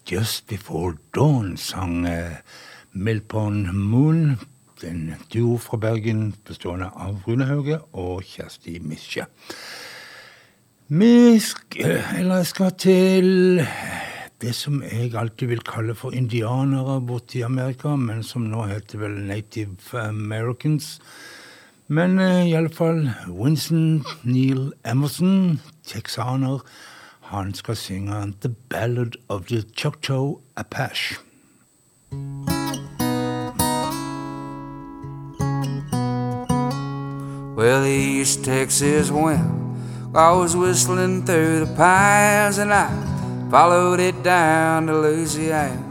Just 0.06 0.46
Before 0.46 0.96
Dawn 1.14 1.56
sang 1.56 2.04
eh, 2.06 2.36
Milpon 2.92 3.70
Moon, 3.72 4.38
en 4.84 5.14
duo 5.32 5.56
fra 5.56 5.78
Bergen 5.80 6.34
bestående 6.44 6.90
av 6.92 7.22
Rune 7.24 7.46
Hauge 7.48 7.78
og 7.96 8.20
Kjersti 8.28 8.76
Misje. 8.84 9.24
Vi 10.92 11.38
skal, 11.40 12.02
eller 12.18 12.44
skal 12.44 12.74
til 12.76 13.62
det 14.44 14.52
som 14.52 14.82
jeg 14.84 15.14
alltid 15.16 15.54
vil 15.54 15.64
kalle 15.64 15.96
for 15.96 16.12
indianere 16.12 16.98
borte 17.00 17.40
i 17.40 17.46
Amerika, 17.46 17.96
men 17.96 18.20
som 18.22 18.44
nå 18.50 18.66
heter 18.68 19.00
vel 19.06 19.16
Native 19.24 20.04
Americans. 20.04 20.98
Men 21.88 22.18
eh, 22.20 22.50
iallfall 22.50 23.06
Winston 23.32 24.02
Neil 24.28 24.68
Emerson, 24.84 25.62
texaner, 25.88 26.60
han 27.24 27.54
skal 27.54 27.76
synge 27.76 28.34
The 28.40 28.48
Ballad 28.48 29.12
of 29.28 29.42
the 29.42 29.62
Choctaw 29.76 30.34
Apache. 30.56 31.16
Well, 37.56 37.82
the 37.82 38.20
East 38.20 38.44
Texas 38.44 39.10
wind 39.10 39.64
I 40.14 40.32
was 40.32 40.54
whistling 40.54 41.24
through 41.24 41.64
the 41.64 41.74
pines 41.74 42.58
and 42.58 42.72
I 42.72 42.88
followed 43.50 44.00
it 44.00 44.22
down 44.22 44.86
to 44.86 44.92
Louisiana. 44.92 45.82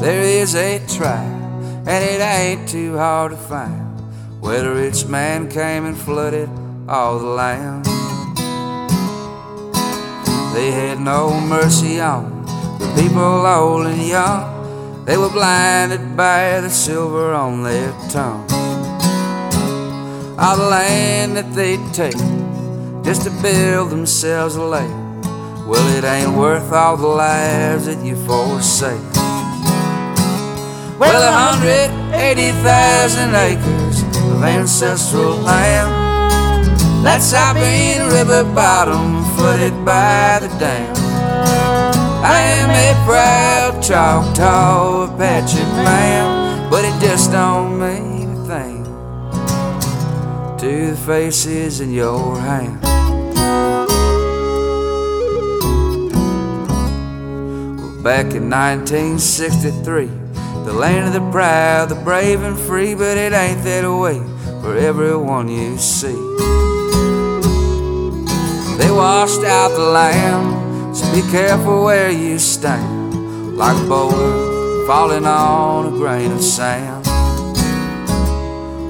There 0.00 0.22
is 0.22 0.54
a 0.54 0.78
tribe, 0.86 1.86
and 1.86 2.04
it 2.04 2.20
ain't 2.20 2.68
too 2.68 2.96
hard 2.96 3.32
to 3.32 3.36
find, 3.36 4.00
where 4.40 4.62
the 4.62 4.70
rich 4.70 5.06
man 5.06 5.50
came 5.50 5.84
and 5.84 5.96
flooded 5.96 6.48
all 6.88 7.18
the 7.18 7.26
land. 7.26 7.89
They 10.52 10.72
had 10.72 11.00
no 11.00 11.40
mercy 11.40 12.00
on 12.00 12.44
the 12.78 12.92
people 13.00 13.46
old 13.46 13.86
and 13.86 14.02
young. 14.02 15.04
They 15.04 15.16
were 15.16 15.30
blinded 15.30 16.16
by 16.16 16.60
the 16.60 16.70
silver 16.70 17.32
on 17.32 17.62
their 17.62 17.92
tongues. 18.10 18.52
all 20.38 20.56
the 20.56 20.68
land 20.70 21.36
that 21.36 21.52
they 21.54 21.76
take 21.92 22.16
just 23.04 23.22
to 23.24 23.30
build 23.42 23.90
themselves 23.90 24.56
a 24.56 24.62
lake. 24.62 24.90
Well, 25.68 25.96
it 25.96 26.04
ain't 26.04 26.36
worth 26.36 26.72
all 26.72 26.96
the 26.96 27.06
lives 27.06 27.86
that 27.86 28.04
you 28.04 28.16
forsake. 28.26 28.98
Well, 30.98 31.22
180,000 31.32 33.34
acres 33.34 34.02
of 34.02 34.42
ancestral 34.42 35.36
land. 35.36 36.09
That 37.02 37.22
Sabine 37.22 38.12
River 38.12 38.44
bottom 38.54 39.24
flooded 39.34 39.72
by 39.86 40.38
the 40.42 40.48
dam. 40.58 40.94
I 42.22 42.40
am 42.60 42.68
a 42.68 42.92
proud 43.06 43.82
Choctaw 43.82 45.14
Apache 45.14 45.62
man, 45.82 46.70
but 46.70 46.84
it 46.84 46.92
just 47.00 47.32
don't 47.32 47.78
mean 47.78 48.28
a 48.32 48.44
thing 48.46 48.84
to 50.58 50.90
the 50.90 50.96
faces 51.06 51.80
in 51.80 51.90
your 51.90 52.38
hand. 52.38 52.82
Well, 57.80 58.02
back 58.02 58.34
in 58.34 58.50
1963, 58.50 60.04
the 60.66 60.74
land 60.74 61.06
of 61.06 61.14
the 61.14 61.30
proud, 61.30 61.88
the 61.88 61.94
brave 61.94 62.42
and 62.42 62.58
free, 62.58 62.94
but 62.94 63.16
it 63.16 63.32
ain't 63.32 63.64
that 63.64 63.90
way 63.90 64.20
for 64.60 64.76
everyone 64.76 65.48
you 65.48 65.78
see. 65.78 66.69
They 68.80 68.90
washed 68.90 69.44
out 69.44 69.72
the 69.72 69.90
land, 69.92 70.96
so 70.96 71.04
be 71.12 71.20
careful 71.30 71.84
where 71.84 72.10
you 72.10 72.38
stand, 72.38 73.54
like 73.54 73.76
a 73.76 73.86
boulder 73.86 74.86
falling 74.86 75.26
on 75.26 75.92
a 75.92 75.96
grain 75.98 76.32
of 76.32 76.42
sand. 76.42 77.04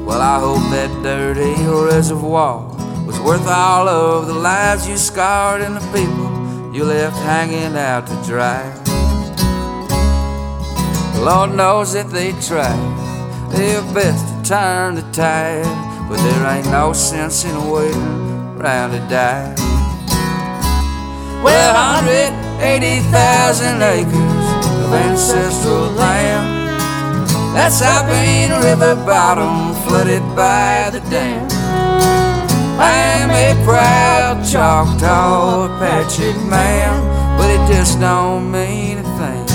Well, 0.07 0.21
I 0.23 0.39
hope 0.39 0.63
that 0.71 0.91
dirty 1.03 1.55
reservoir 1.67 2.69
was 3.05 3.19
worth 3.19 3.49
all 3.49 3.89
of 3.89 4.29
the 4.29 4.35
lives 4.35 4.89
you 4.89 4.97
scarred 4.97 5.61
and 5.61 5.77
the 5.77 5.87
people 5.93 6.31
you 6.73 6.85
left 6.85 7.17
hanging 7.17 7.77
out 7.77 8.07
to 8.07 8.15
dry. 8.25 8.63
Lord 11.19 11.57
knows 11.57 11.95
that 11.95 12.11
they 12.11 12.31
tried 12.41 13.51
their 13.51 13.83
best 13.93 14.25
to 14.29 14.49
turn 14.49 14.95
the 14.95 15.03
tide, 15.11 15.65
but 16.09 16.19
there 16.19 16.47
ain't 16.47 16.71
no 16.71 16.93
sense 16.93 17.45
in 17.45 17.57
waiting 17.69 18.57
around 18.57 18.93
to 18.93 19.01
die. 19.09 19.80
Well, 21.43 21.75
180,000 21.97 23.83
acres 23.83 24.47
of 24.85 24.93
ancestral 24.93 25.91
land. 25.93 26.61
That's 27.55 27.79
Sabine 27.79 28.53
River 28.63 28.95
bottom 29.07 29.75
flooded 29.85 30.23
by 30.37 30.91
the 30.93 31.01
dam. 31.11 31.49
I 32.79 32.93
am 33.21 33.31
a 33.31 33.55
proud 33.65 34.45
Choctaw 34.45 35.65
Apache 35.77 36.35
man, 36.49 37.03
but 37.39 37.51
it 37.51 37.67
just 37.73 37.99
don't 38.01 38.51
mean 38.51 38.99
a 38.99 39.03
thing 39.19 39.47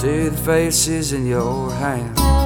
to 0.00 0.30
the 0.30 0.36
faces 0.36 1.12
in 1.12 1.26
your 1.26 1.70
hand. 1.72 2.37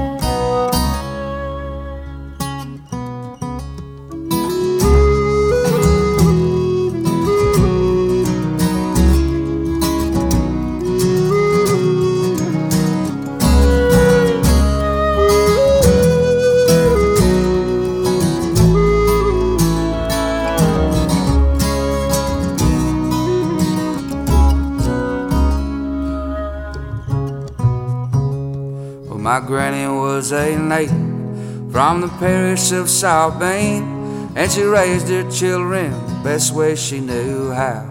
Granny 30.33 30.87
was 30.87 31.73
from 31.73 32.01
the 32.01 32.09
parish 32.19 32.73
of 32.73 32.89
Sabine, 32.89 34.31
and 34.35 34.51
she 34.51 34.63
raised 34.63 35.09
her 35.09 35.31
children 35.31 35.91
the 35.91 36.21
best 36.25 36.55
way 36.55 36.75
she 36.75 37.01
knew 37.01 37.51
how. 37.51 37.87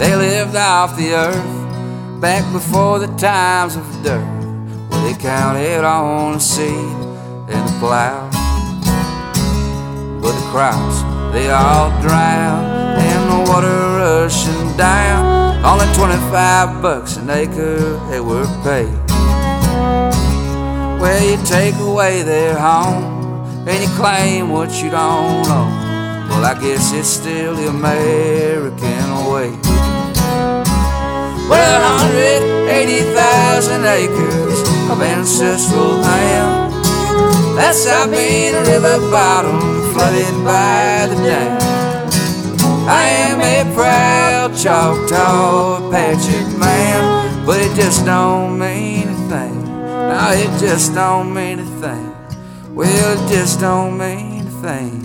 They 0.00 0.16
lived 0.16 0.56
off 0.56 0.96
the 0.96 1.14
earth 1.14 2.20
back 2.20 2.42
before 2.52 2.98
the 2.98 3.12
times 3.16 3.76
of 3.76 3.84
dirt, 4.02 4.24
where 4.88 5.02
they 5.04 5.16
counted 5.20 5.84
on 5.84 6.32
the 6.32 6.40
seed 6.40 6.66
and 7.52 7.68
the 7.68 7.76
plow. 7.78 8.28
But 10.20 10.32
the 10.32 10.46
crops, 10.50 11.02
they 11.32 11.48
all 11.50 11.90
drowned, 12.00 12.98
and 12.98 13.22
the 13.30 13.50
water 13.52 13.80
rushing 13.98 14.76
down. 14.76 15.64
Only 15.64 15.86
25 15.94 16.82
bucks 16.82 17.16
an 17.18 17.30
acre 17.30 18.00
they 18.10 18.18
were 18.18 18.46
paid. 18.64 19.01
Well, 21.02 21.20
you 21.20 21.36
take 21.44 21.74
away 21.80 22.22
their 22.22 22.56
home 22.56 23.02
and 23.66 23.82
you 23.82 23.88
claim 23.96 24.50
what 24.50 24.70
you 24.80 24.88
don't 24.88 25.48
own. 25.50 25.72
Well, 26.30 26.44
I 26.44 26.54
guess 26.62 26.92
it's 26.92 27.08
still 27.08 27.56
the 27.56 27.66
American 27.70 29.26
way. 29.26 29.50
Well, 31.50 31.82
180,000 32.06 33.84
acres 33.84 34.60
of 34.92 35.02
ancestral 35.02 35.98
land. 36.06 36.72
That's 37.56 37.78
Sabine 37.82 38.54
River 38.54 39.00
bottom 39.10 39.58
flooded 39.92 40.44
by 40.44 41.08
the 41.10 41.16
dam. 41.16 41.58
I 42.88 43.08
am 43.26 43.40
a 43.40 43.64
proud 43.74 44.54
Choctaw 44.56 45.88
Apache 45.88 46.44
man, 46.58 47.44
but 47.44 47.58
it 47.60 47.74
just 47.74 48.06
don't 48.06 48.56
mean 48.56 49.08
a. 49.08 49.11
It 50.24 50.60
just 50.60 50.94
don't 50.94 51.34
mean 51.34 51.58
a 51.58 51.64
thing. 51.80 52.14
Well, 52.74 53.18
it 53.18 53.28
just 53.28 53.60
don't 53.60 53.98
mean 53.98 54.46
a 54.46 54.50
thing 54.62 55.00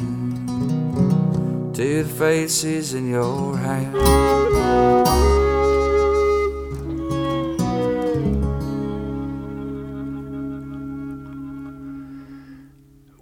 to 1.73 2.03
the 2.03 2.09
faces 2.09 2.93
in 2.93 3.09
your 3.09 3.57
hand. 3.57 3.95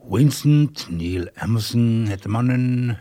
Vincent 0.03 0.89
Neil 0.89 1.27
Emerson 1.41 2.07
heter 2.07 2.29
mannen. 2.29 2.97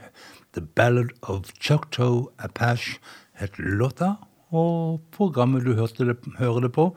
The 0.53 0.61
Ballad 0.61 1.13
of 1.23 1.53
Choctaw 1.59 2.27
Apache 2.39 2.99
het 3.33 3.59
låta, 3.59 4.15
og 4.51 5.01
programmet 5.11 5.65
du 5.65 5.75
hørte 5.75 6.05
det, 6.05 6.17
hører 6.39 6.61
det 6.61 6.73
på, 6.73 6.97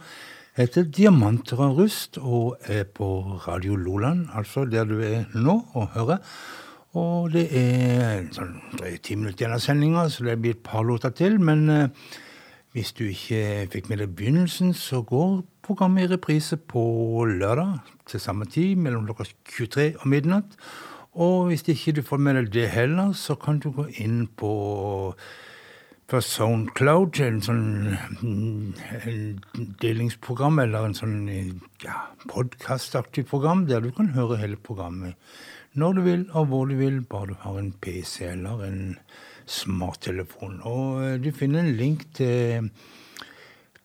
heter 0.57 0.87
Diamanter 0.89 1.59
av 1.61 1.77
rust 1.77 2.17
og 2.17 2.63
er 2.65 2.87
på 2.89 3.07
Radio 3.43 3.75
Loland, 3.77 4.25
altså 4.33 4.65
der 4.65 4.87
du 4.89 4.95
er 5.05 5.27
nå 5.37 5.59
og 5.77 5.91
hører. 5.93 6.23
Og 6.97 7.29
det 7.35 7.43
er 7.53 8.23
sånn 8.33 8.55
drøye 8.73 8.97
ti 9.05 9.17
minutter 9.19 9.43
igjen 9.43 9.53
av 9.53 9.61
sendinga, 9.61 10.07
så 10.09 10.25
det 10.25 10.39
blir 10.41 10.55
et 10.55 10.63
par 10.65 10.87
låter 10.87 11.13
til. 11.13 11.37
Men 11.37 11.67
eh, 11.69 12.09
hvis 12.73 12.89
du 12.97 13.03
ikke 13.05 13.67
fikk 13.75 13.91
med 13.91 14.01
deg 14.01 14.15
begynnelsen, 14.17 14.73
så 14.73 15.03
går 15.05 15.43
programmet 15.67 16.07
i 16.07 16.11
reprise 16.15 16.57
på 16.57 16.81
lørdag 17.29 17.77
til 18.09 18.23
samme 18.23 18.49
tid, 18.49 18.79
mellom 18.81 19.05
klokka 19.05 19.27
23 19.59 19.91
og 20.01 20.07
midnatt. 20.09 20.57
Og 21.17 21.51
hvis 21.51 21.67
ikke 21.69 21.99
du 21.99 22.01
får 22.05 22.21
med 22.23 22.41
deg 22.41 22.49
det 22.55 22.69
heller, 22.73 23.13
så 23.13 23.37
kan 23.37 23.61
du 23.61 23.69
gå 23.75 23.85
inn 24.01 24.23
på 24.37 24.55
på 26.07 26.21
Soundcloud, 26.23 27.19
en 27.19 27.41
sånn 27.43 27.63
en 28.23 29.21
delingsprogram, 29.83 30.61
eller 30.63 30.87
en 30.87 30.95
sånn 30.95 31.17
ja, 31.83 31.97
podkastaktig 32.31 33.25
program, 33.27 33.65
der 33.67 33.83
du 33.83 33.91
kan 33.95 34.13
høre 34.15 34.39
hele 34.39 34.59
programmet 34.59 35.19
når 35.77 35.93
du 35.93 36.01
vil 36.07 36.23
og 36.33 36.47
hvor 36.49 36.69
du 36.69 36.77
vil, 36.79 37.01
bare 37.05 37.33
du 37.33 37.41
har 37.43 37.57
en 37.59 37.73
PC 37.81 38.31
eller 38.31 38.63
en 38.65 38.79
smarttelefon. 39.45 40.61
Og 40.65 41.03
eh, 41.05 41.17
du 41.21 41.29
finner 41.35 41.65
en 41.65 41.75
link 41.77 42.07
til 42.17 42.71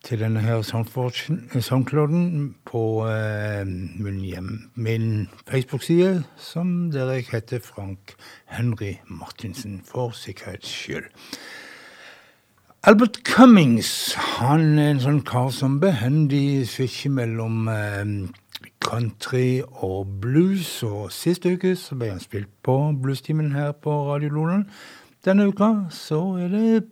til 0.03 0.18
denne 0.18 0.41
her 0.43 0.64
Soundclouden 0.66 2.57
på 2.66 3.07
eh, 3.07 3.62
min, 3.62 4.18
hjem, 4.27 4.70
min 4.75 5.29
Facebook-side, 5.47 6.25
som 6.37 6.91
der 6.91 7.12
jeg 7.12 7.29
heter 7.31 7.62
Frank 7.62 8.16
Henry 8.51 8.97
Martinsen, 9.07 9.79
for 9.87 10.11
sikkerhets 10.11 10.66
skyld. 10.66 11.07
Albert 12.85 13.20
Cummings 13.22 14.16
han 14.18 14.72
er 14.74 14.89
en 14.91 15.01
sånn 15.05 15.20
kar 15.22 15.53
som 15.55 15.76
behendig 15.78 16.64
switcher 16.66 17.12
mellom 17.14 17.68
eh, 17.70 18.11
country 18.83 19.61
og 19.87 20.11
blues. 20.24 20.66
Og 20.83 21.12
sist 21.14 21.47
uke 21.47 21.76
så 21.78 21.95
ble 22.01 22.11
han 22.11 22.18
spilt 22.24 22.51
på 22.66 22.74
Bluestimen 22.99 23.55
her 23.55 23.70
på 23.78 23.95
Radio 24.09 24.35
Loland. 24.35 24.66
Denne 25.22 25.47
uka 25.53 25.70
så 25.95 26.24
er 26.43 26.51
det 26.51 26.83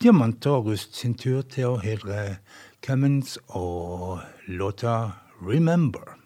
Diamanter 0.00 0.62
og 0.62 0.72
Rust 0.72 0.96
sin 0.96 1.12
tur 1.12 1.44
til 1.44 1.74
å 1.74 1.80
hedre 1.84 2.38
Cummins 2.80 3.36
og 3.52 4.24
låta 4.48 5.20
'Remember'. 5.44 6.16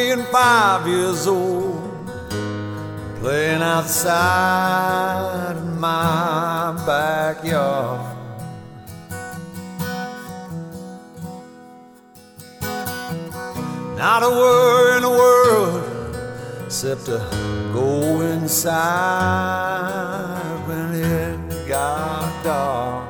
Remember 0.00 0.22
being 0.22 0.32
five 0.32 0.86
years 0.86 1.26
old, 1.26 2.06
playing 3.20 3.62
outside 3.62 5.56
in 5.56 5.78
my 5.78 6.72
backyard. 6.86 8.16
Not 13.96 14.22
a 14.22 14.30
worry 14.30 14.96
in 14.96 15.02
the 15.02 15.10
world 15.10 15.84
except 16.64 17.04
to 17.06 17.18
go 17.74 18.20
inside 18.22 18.68
when 20.66 20.94
it 20.94 21.68
got 21.68 22.44
dark. 22.44 23.09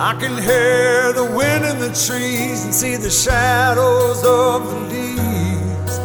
I 0.00 0.14
can 0.14 0.40
hear 0.40 1.12
the 1.12 1.24
wind 1.24 1.64
in 1.64 1.80
the 1.80 1.88
trees 1.88 2.64
and 2.64 2.72
see 2.72 2.94
the 2.94 3.10
shadows 3.10 4.24
of 4.24 4.70
the 4.70 4.78
leaves 4.94 5.98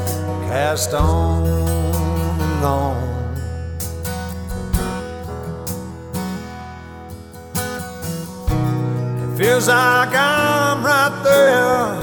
cast 0.50 0.96
on 0.96 1.46
and 1.46 2.66
on. 2.66 2.98
It 9.22 9.38
feels 9.38 9.68
like 9.68 10.16
I'm 10.16 10.84
right 10.84 11.22
there, 11.24 11.94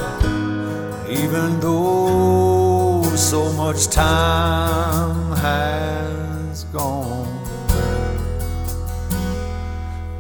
even 1.11 1.59
though 1.59 3.03
so 3.17 3.53
much 3.55 3.89
time 3.89 5.37
has 5.39 6.63
gone. 6.67 7.27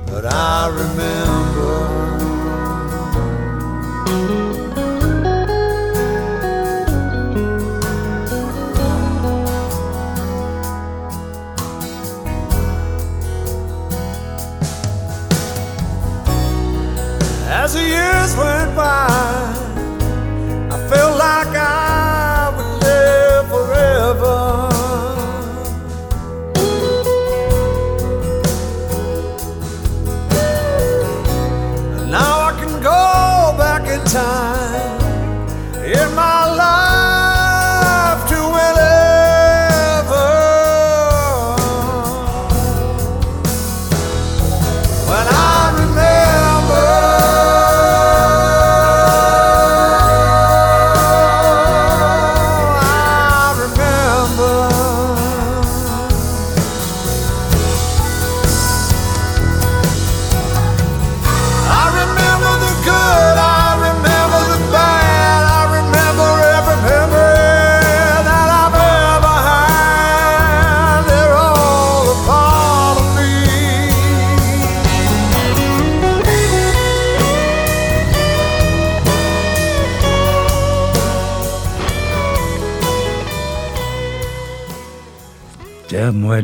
But 0.07 0.25
I 0.35 0.67
remember 0.67 1.30
escapar. 18.71 19.60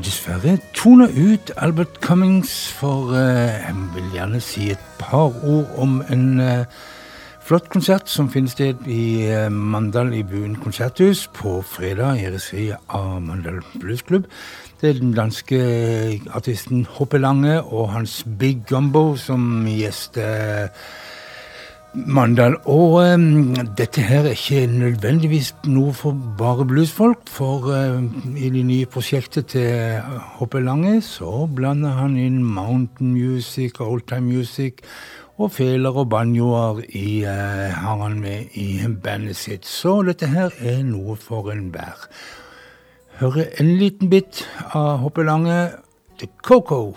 Dessverre 0.02 0.58
tone 0.74 1.06
ut 1.08 1.52
Albert 1.56 2.00
Cummings, 2.00 2.72
for 2.72 3.14
eh, 3.14 3.62
jeg 3.62 3.74
vil 3.94 4.12
gjerne 4.12 4.40
si 4.42 4.70
et 4.72 4.82
par 4.98 5.32
ord 5.46 5.70
om 5.78 6.00
en 6.12 6.40
eh, 6.40 6.64
flott 7.46 7.68
konsert 7.72 8.10
som 8.10 8.28
finner 8.32 8.50
sted 8.50 8.82
i 8.90 9.24
eh, 9.30 9.46
Mandal 9.52 10.10
i 10.16 10.24
Buen 10.26 10.56
konserthus 10.60 11.26
på 11.32 11.60
fredag 11.62 12.20
i 12.20 12.30
regi 12.34 12.66
av 12.74 13.22
Mandal 13.22 13.62
Bluesklubb. 13.78 14.26
Det 14.80 14.90
er 14.90 15.00
den 15.00 15.14
danske 15.16 15.60
artisten 16.34 16.86
Hoppe 16.98 17.22
Lange 17.22 17.60
og 17.62 17.92
hans 17.94 18.24
Big 18.40 18.66
Gumbo 18.68 19.14
som 19.16 19.64
gjester 19.70 20.72
Mandal. 21.94 22.56
Og 22.68 22.98
um, 23.14 23.54
dette 23.78 24.02
her 24.04 24.26
er 24.26 24.34
ikke 24.34 24.66
nødvendigvis 24.66 25.54
noe 25.64 25.94
for 25.96 26.16
bare 26.38 26.66
bluesfolk, 26.68 27.22
for 27.32 27.70
em, 27.72 28.10
i 28.36 28.50
det 28.52 28.64
nye 28.68 28.88
prosjektet 28.90 29.46
til 29.54 30.00
Hoppe 30.36 30.60
Lange 30.60 30.98
så 31.04 31.46
blander 31.46 31.96
han 31.96 32.18
inn 32.20 32.42
mountain 32.44 33.14
music, 33.14 33.80
oldtime 33.80 34.26
music 34.28 34.84
og 35.36 35.52
feler 35.52 35.96
og 35.96 36.10
banjoer 36.12 36.82
eh, 36.88 37.72
har 37.76 38.02
han 38.02 38.20
med 38.20 38.56
i 38.56 38.80
bandet 39.02 39.36
sitt. 39.36 39.66
Så 39.68 40.02
dette 40.04 40.28
her 40.32 40.52
er 40.60 40.82
noe 40.84 41.16
for 41.20 41.52
enhver. 41.52 42.08
Hører 43.20 43.52
en 43.60 43.76
liten 43.80 44.12
bit 44.12 44.44
av 44.72 44.98
Hoppe 45.04 45.24
Lange, 45.24 45.60
til 46.16 46.28
Coco. 46.42 46.96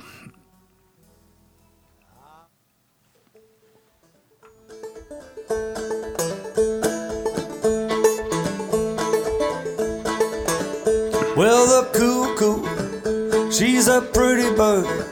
Well, 11.40 11.68
the 11.68 11.84
cuckoo, 11.98 13.50
she's 13.50 13.88
a 13.88 14.02
pretty 14.02 14.54
bird. 14.58 15.06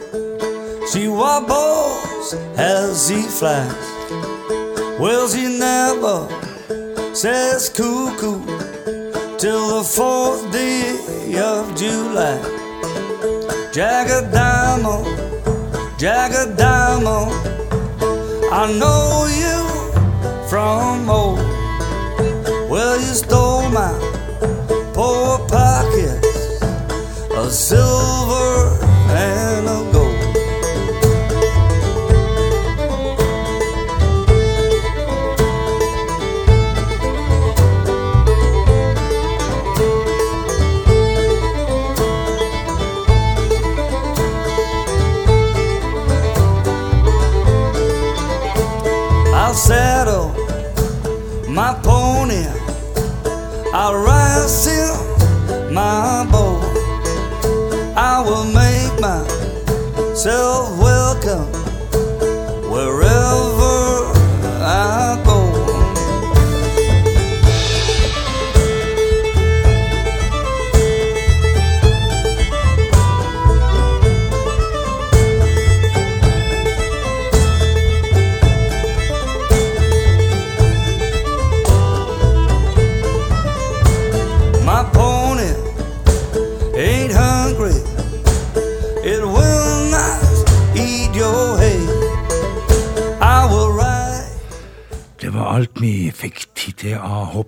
She 0.91 1.07
wobbles 1.07 2.33
as 2.57 3.07
she 3.07 3.21
flies. 3.21 3.73
Well, 4.99 5.29
she 5.29 5.57
never 5.57 6.27
says 7.15 7.69
cuckoo 7.69 8.43
till 9.37 9.77
the 9.77 9.83
fourth 9.87 10.51
day 10.51 10.99
of 11.39 11.73
July. 11.77 12.41
Jagged 13.71 14.33
diamond, 14.33 15.07
jagged 15.97 16.57
diamond, 16.57 17.31
I 18.51 18.67
know 18.77 19.27
you 19.43 20.49
from 20.49 21.09
old. 21.09 21.39
Well, 22.69 22.99
you 22.99 23.13
stole 23.13 23.69
my 23.69 23.93
poor 24.93 25.47
pockets 25.87 26.61
of 27.31 27.51
silver 27.51 28.79
and 29.09 29.67
of 29.67 29.93
gold. 29.93 30.13
I'll 49.33 49.53
myself 60.27 60.56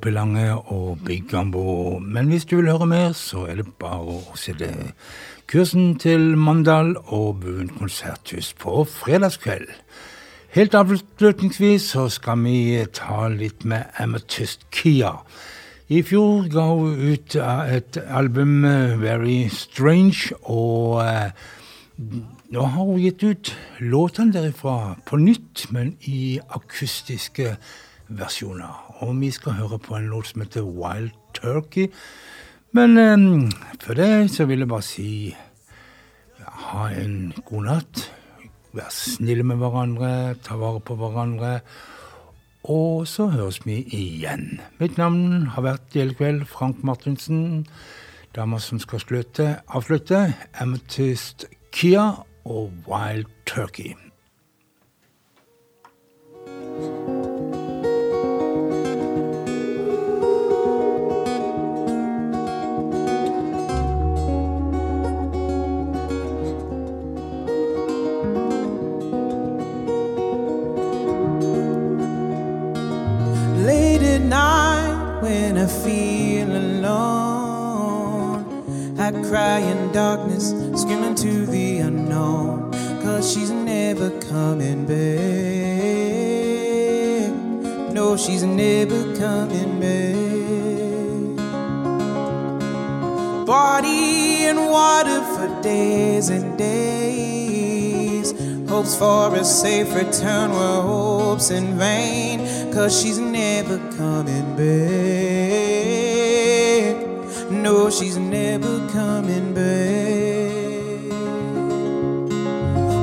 til 0.04 0.14
Lange 0.14 0.56
og 0.56 1.00
Big 1.06 1.24
Gambo. 1.30 2.00
Men 2.00 2.28
hvis 2.28 2.46
du 2.46 2.56
vil 2.56 2.72
høre 2.72 2.86
mer, 2.86 3.12
så 3.12 3.46
er 3.50 3.60
det 3.60 3.66
bare 3.80 4.20
å 4.20 4.38
sette 4.40 4.70
kursen 5.50 5.98
til 6.00 6.38
Mandal 6.38 6.96
og 7.06 7.42
Buen 7.42 7.70
konserthus 7.70 8.54
på 8.54 8.84
fredagskveld. 8.90 9.68
Helt 10.56 10.76
avslutningsvis 10.76 11.92
så 11.94 12.08
skal 12.10 12.42
vi 12.46 12.86
ta 12.94 13.28
litt 13.30 13.66
med 13.66 13.92
Amethyst 14.02 14.68
Kia. 14.72 15.12
I 15.90 16.02
fjor 16.06 16.48
ga 16.54 16.66
hun 16.70 16.98
ut 17.14 17.36
et 17.36 17.98
album, 18.08 18.64
Very 19.02 19.48
Strange, 19.54 20.34
og 20.44 21.02
eh, 21.04 21.32
nå 22.50 22.66
har 22.66 22.86
hun 22.86 23.02
gitt 23.02 23.24
ut 23.24 23.54
låtene 23.80 24.34
derifra 24.34 24.96
på 25.06 25.18
nytt, 25.18 25.68
men 25.74 25.96
i 26.06 26.40
akustiske 26.50 27.56
versjoner. 28.10 29.04
Og 29.04 29.14
vi 29.22 29.32
skal 29.32 29.58
høre 29.60 29.80
på 29.80 29.96
en 29.96 30.10
låt 30.12 30.28
som 30.28 30.42
heter 30.42 30.66
Wild 30.66 31.12
Turkey. 31.34 31.88
Men 32.72 32.98
um, 32.98 33.52
for 33.82 33.94
det 33.98 34.32
så 34.32 34.46
vil 34.46 34.60
jeg 34.60 34.70
bare 34.70 34.86
si 34.86 35.36
ha 36.70 36.90
en 36.94 37.34
god 37.46 37.64
natt. 37.70 38.04
Vær 38.74 38.92
snille 38.94 39.44
med 39.44 39.58
hverandre, 39.58 40.36
ta 40.46 40.58
vare 40.60 40.82
på 40.86 40.98
hverandre. 41.00 41.60
Og 42.70 43.08
så 43.08 43.30
høres 43.34 43.64
vi 43.66 43.80
igjen. 43.96 44.60
Mitt 44.78 45.00
navn 45.00 45.48
har 45.56 45.66
vært 45.66 45.96
i 45.96 46.04
hele 46.04 46.18
kveld 46.18 46.46
Frank 46.50 46.84
Martinsen. 46.84 47.66
Dama 48.36 48.60
som 48.62 48.82
skal 48.82 49.02
slutte, 49.02 49.48
avslutte, 49.68 50.28
Amethyst 50.62 51.48
Kia 51.74 52.12
og 52.46 52.70
Wild 52.86 53.32
Turkey. 53.50 53.96
Cry 79.30 79.60
in 79.60 79.92
darkness, 79.92 80.50
screaming 80.82 81.14
to 81.14 81.46
the 81.46 81.78
unknown. 81.78 82.72
Cause 83.04 83.32
she's 83.32 83.52
never 83.52 84.10
coming 84.22 84.88
back. 84.88 84.98
No, 87.94 88.18
she's 88.18 88.44
never 88.44 89.16
coming 89.16 89.80
back. 89.80 90.16
Body 93.46 94.46
and 94.46 94.60
water 94.68 95.22
for 95.34 95.62
days 95.62 96.30
and 96.30 96.58
days. 96.58 98.34
Hopes 98.68 98.96
for 98.96 99.36
a 99.36 99.44
safe 99.44 99.94
return 99.94 100.52
were 100.52 100.82
hopes 100.82 101.52
in 101.52 101.78
vain. 101.78 102.74
Cause 102.74 103.00
she's 103.00 103.20
never 103.20 103.78
coming 103.96 104.56
back. 104.56 105.79
No, 107.72 107.92
she's 107.92 108.18
never 108.18 108.80
coming 108.90 109.54
back. 109.54 111.12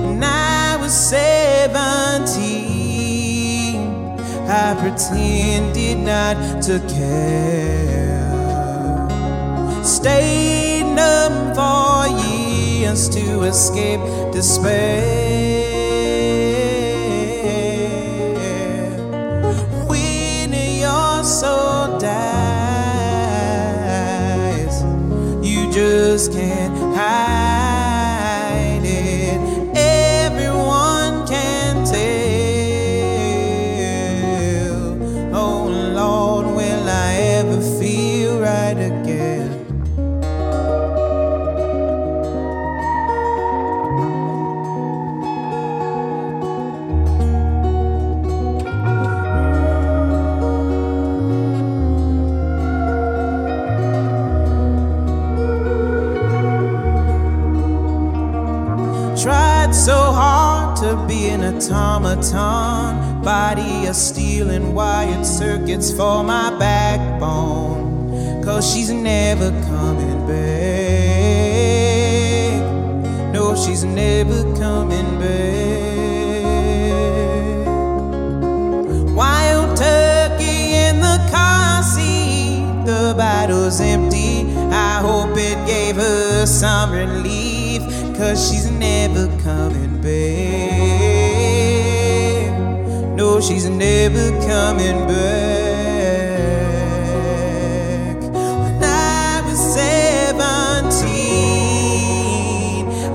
When 0.04 0.24
I 0.24 0.76
was 0.80 0.92
17, 0.92 1.38
I 4.48 4.74
pretended 4.80 5.98
not 5.98 6.62
to 6.64 6.80
care. 6.92 8.26
Stayed 9.84 10.86
numb 10.96 11.54
for 11.54 12.08
years 12.26 13.08
to 13.10 13.44
escape 13.44 14.00
despair. 14.32 15.55
Just 26.16 26.32
can't 26.32 26.96
hide 26.96 27.45
automaton, 62.16 63.22
body 63.22 63.86
of 63.86 63.94
steel 63.94 64.50
and 64.50 64.74
wired 64.74 65.24
circuits 65.26 65.92
for 65.92 66.24
my 66.24 66.50
backbone. 66.58 68.42
Cause 68.44 68.72
she's 68.72 68.90
never 68.90 69.50
coming 69.62 70.26
back. 70.26 70.36
No, 73.32 73.54
she's 73.56 73.84
never 73.84 74.42
coming 74.56 75.18
back. 75.18 75.66
Wild 79.14 79.76
turkey 79.76 80.74
in 80.74 81.00
the 81.00 81.18
car 81.30 81.82
seat, 81.82 82.62
the 82.84 83.14
bottle's 83.16 83.80
empty. 83.80 84.46
I 84.70 85.00
hope 85.00 85.36
it 85.36 85.66
gave 85.66 85.96
her 85.96 86.46
some 86.46 86.92
relief. 86.92 87.82
Cause 88.16 88.48
she's 88.48 88.65
she's 93.46 93.68
never 93.68 94.30
coming 94.44 95.06
back. 95.06 95.16
When 98.32 98.82
I 98.82 99.40
was 99.46 99.60
17, 99.74 100.96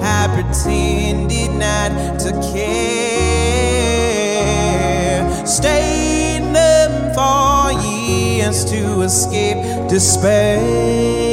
I 0.01 0.27
pretended 0.33 1.51
not 1.59 2.19
to 2.21 2.31
care. 2.53 2.81
Stayed 5.45 6.55
up 6.55 7.13
for 7.13 7.71
years 7.83 8.63
to 8.65 9.01
escape 9.01 9.57
despair. 9.89 11.30